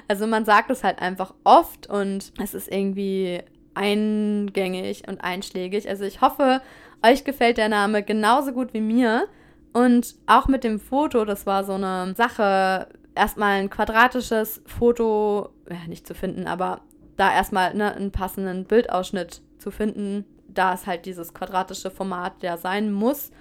[0.08, 3.42] Also man sagt es halt einfach oft und es ist irgendwie
[3.74, 5.90] eingängig und einschlägig.
[5.90, 6.62] Also ich hoffe,
[7.06, 9.28] euch gefällt der Name genauso gut wie mir.
[9.74, 15.88] Und auch mit dem Foto, das war so eine Sache, erstmal ein quadratisches Foto, ja,
[15.88, 16.82] nicht zu finden, aber
[17.20, 22.58] da erstmal ne, einen passenden Bildausschnitt zu finden, da es halt dieses quadratische Format ja
[22.58, 23.32] sein muss.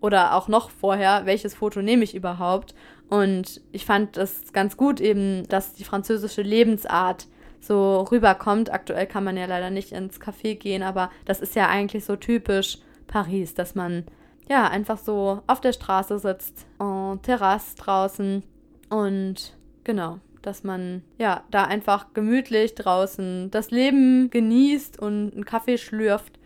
[0.00, 2.74] Oder auch noch vorher, welches Foto nehme ich überhaupt?
[3.08, 7.26] Und ich fand es ganz gut eben, dass die französische Lebensart
[7.60, 8.72] so rüberkommt.
[8.72, 12.16] Aktuell kann man ja leider nicht ins Café gehen, aber das ist ja eigentlich so
[12.16, 12.78] typisch
[13.08, 14.04] Paris, dass man
[14.48, 18.42] ja einfach so auf der Straße sitzt, en Terrasse draußen
[18.90, 25.78] und genau, dass man ja da einfach gemütlich draußen das Leben genießt und einen Kaffee
[25.78, 26.38] schlürft.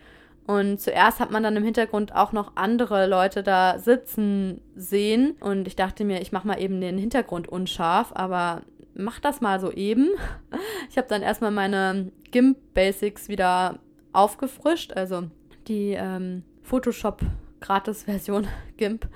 [0.45, 5.37] Und zuerst hat man dann im Hintergrund auch noch andere Leute da sitzen sehen.
[5.39, 8.61] Und ich dachte mir, ich mache mal eben den Hintergrund unscharf, aber
[8.93, 10.09] mach das mal so eben.
[10.89, 13.79] Ich habe dann erstmal meine GIMP Basics wieder
[14.11, 15.23] aufgefrischt, also
[15.67, 17.21] die ähm, Photoshop
[17.61, 19.07] Gratis-Version GIMP,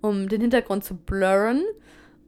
[0.00, 1.64] um den Hintergrund zu blurren.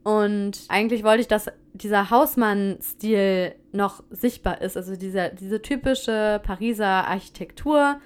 [0.07, 7.05] Und eigentlich wollte ich, dass dieser Hausmann-Stil noch sichtbar ist, also diese, diese typische Pariser
[7.09, 7.99] Architektur.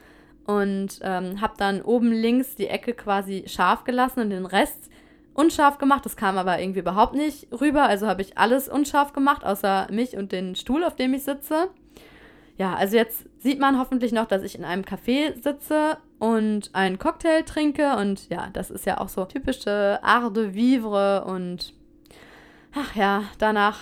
[0.47, 4.89] Und ähm, habe dann oben links die Ecke quasi scharf gelassen und den Rest
[5.35, 6.03] unscharf gemacht.
[6.03, 7.83] Das kam aber irgendwie überhaupt nicht rüber.
[7.83, 11.69] Also habe ich alles unscharf gemacht, außer mich und den Stuhl, auf dem ich sitze.
[12.57, 16.97] Ja, also jetzt sieht man hoffentlich noch, dass ich in einem Café sitze und einen
[16.97, 17.95] Cocktail trinke.
[17.97, 21.75] Und ja, das ist ja auch so typische Art de Vivre und
[22.73, 23.77] ach ja, danach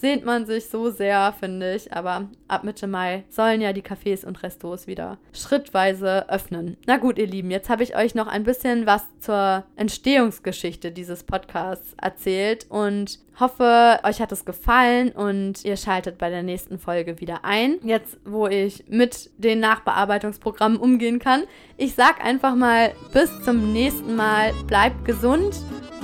[0.00, 1.92] sehnt man sich so sehr, finde ich.
[1.92, 6.76] Aber ab Mitte Mai sollen ja die Cafés und Restos wieder schrittweise öffnen.
[6.86, 11.24] Na gut, ihr Lieben, jetzt habe ich euch noch ein bisschen was zur Entstehungsgeschichte dieses
[11.24, 17.20] Podcasts erzählt und hoffe, euch hat es gefallen und ihr schaltet bei der nächsten Folge
[17.20, 17.76] wieder ein.
[17.82, 21.44] Jetzt, wo ich mit den Nachbearbeitungsprogrammen umgehen kann.
[21.76, 24.52] Ich sag einfach mal bis zum nächsten Mal.
[24.66, 25.54] Bleibt gesund.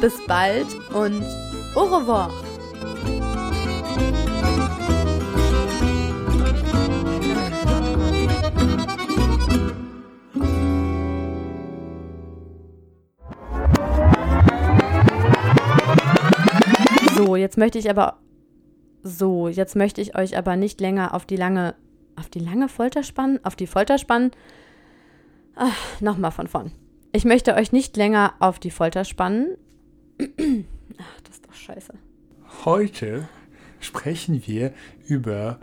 [0.00, 1.24] Bis bald und
[1.76, 2.30] Au revoir.
[17.16, 18.18] So, jetzt möchte ich aber
[19.02, 21.74] so, jetzt möchte ich euch aber nicht länger auf die lange
[22.16, 24.30] auf die lange Folter spannen, auf die Folter spannen.
[26.00, 26.72] Nochmal von vorn.
[27.12, 29.56] Ich möchte euch nicht länger auf die Folter spannen.
[30.20, 31.33] Ach, das
[31.64, 31.94] scheiße.
[32.64, 33.28] Heute
[33.80, 34.72] sprechen wir
[35.06, 35.60] über.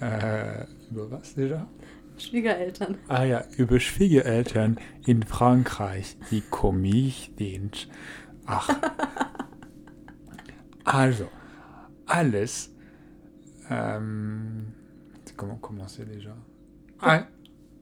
[0.00, 1.66] Äh, über was, déjà?
[2.18, 2.98] Schwiegereltern.
[3.08, 6.16] Ah ja, über Schwiegereltern in Frankreich.
[6.30, 7.88] Wie komisch sind.
[8.46, 8.68] Ach.
[10.84, 11.28] also,
[12.06, 12.72] alles.
[13.68, 14.72] Ähm,
[15.36, 16.34] comment commencer déjà?
[16.98, 17.26] Ah,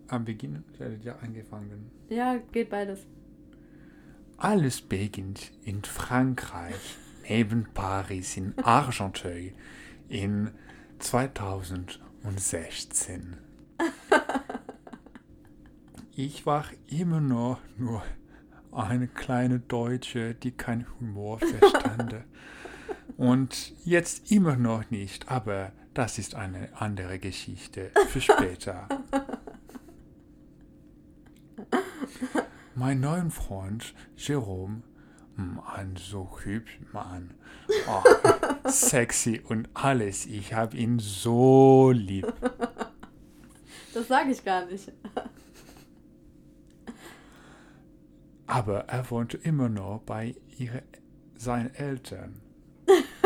[0.08, 1.90] am Beginn, ich hatte ja angefangen.
[2.08, 3.06] Ja, geht beides.
[4.36, 6.96] Alles beginnt in Frankreich,
[7.28, 9.52] neben Paris, in Argenteuil,
[10.08, 10.50] in
[10.98, 13.36] 2016.
[16.16, 18.02] Ich war immer noch nur
[18.72, 22.24] eine kleine Deutsche, die kein Humor verstande.
[23.16, 28.88] Und jetzt immer noch nicht, aber das ist eine andere Geschichte für später.
[32.74, 34.82] Mein neuen Freund Jerome,
[35.36, 37.34] Mann, so hübsch, Mann.
[37.88, 38.02] Oh,
[38.68, 40.26] sexy und alles.
[40.26, 42.32] Ich habe ihn so lieb.
[43.92, 44.92] Das sage ich gar nicht.
[48.46, 50.82] Aber er wohnte immer noch bei ihre,
[51.36, 52.40] seinen Eltern.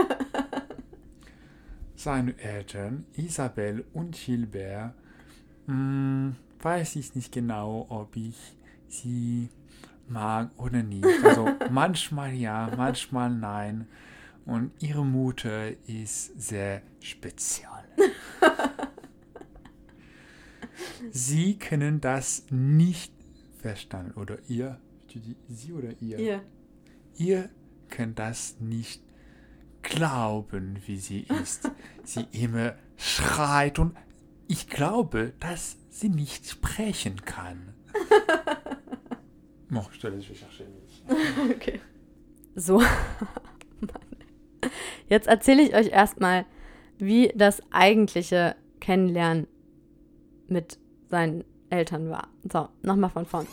[1.97, 4.95] Seine Eltern, Isabel und Gilbert,
[5.67, 8.57] hm, weiß ich nicht genau, ob ich
[8.87, 9.49] sie
[10.11, 11.07] mag oder nicht.
[11.25, 13.87] Also manchmal ja, manchmal nein.
[14.45, 17.69] Und ihre Mutter ist sehr speziell.
[21.11, 23.13] Sie können das nicht
[23.59, 24.13] verstanden.
[24.13, 24.79] Oder ihr,
[25.49, 26.19] sie oder ihr?
[26.19, 26.43] Ihr.
[27.17, 27.51] Ihr
[27.89, 29.03] könnt das nicht
[29.83, 31.71] glauben, wie sie ist.
[32.05, 33.97] sie immer schreit und
[34.47, 37.75] ich glaube, dass sie nicht sprechen kann.
[39.71, 40.67] Bon, je te laisse, je vais chercher.
[41.57, 41.81] Okay.
[42.55, 42.83] So.
[45.09, 46.45] Jetzt erzähle ich euch erstmal,
[46.99, 49.47] wie das eigentliche Kennenlernen
[50.49, 52.29] mit seinen Eltern war.
[52.51, 53.47] So, nochmal von vorn.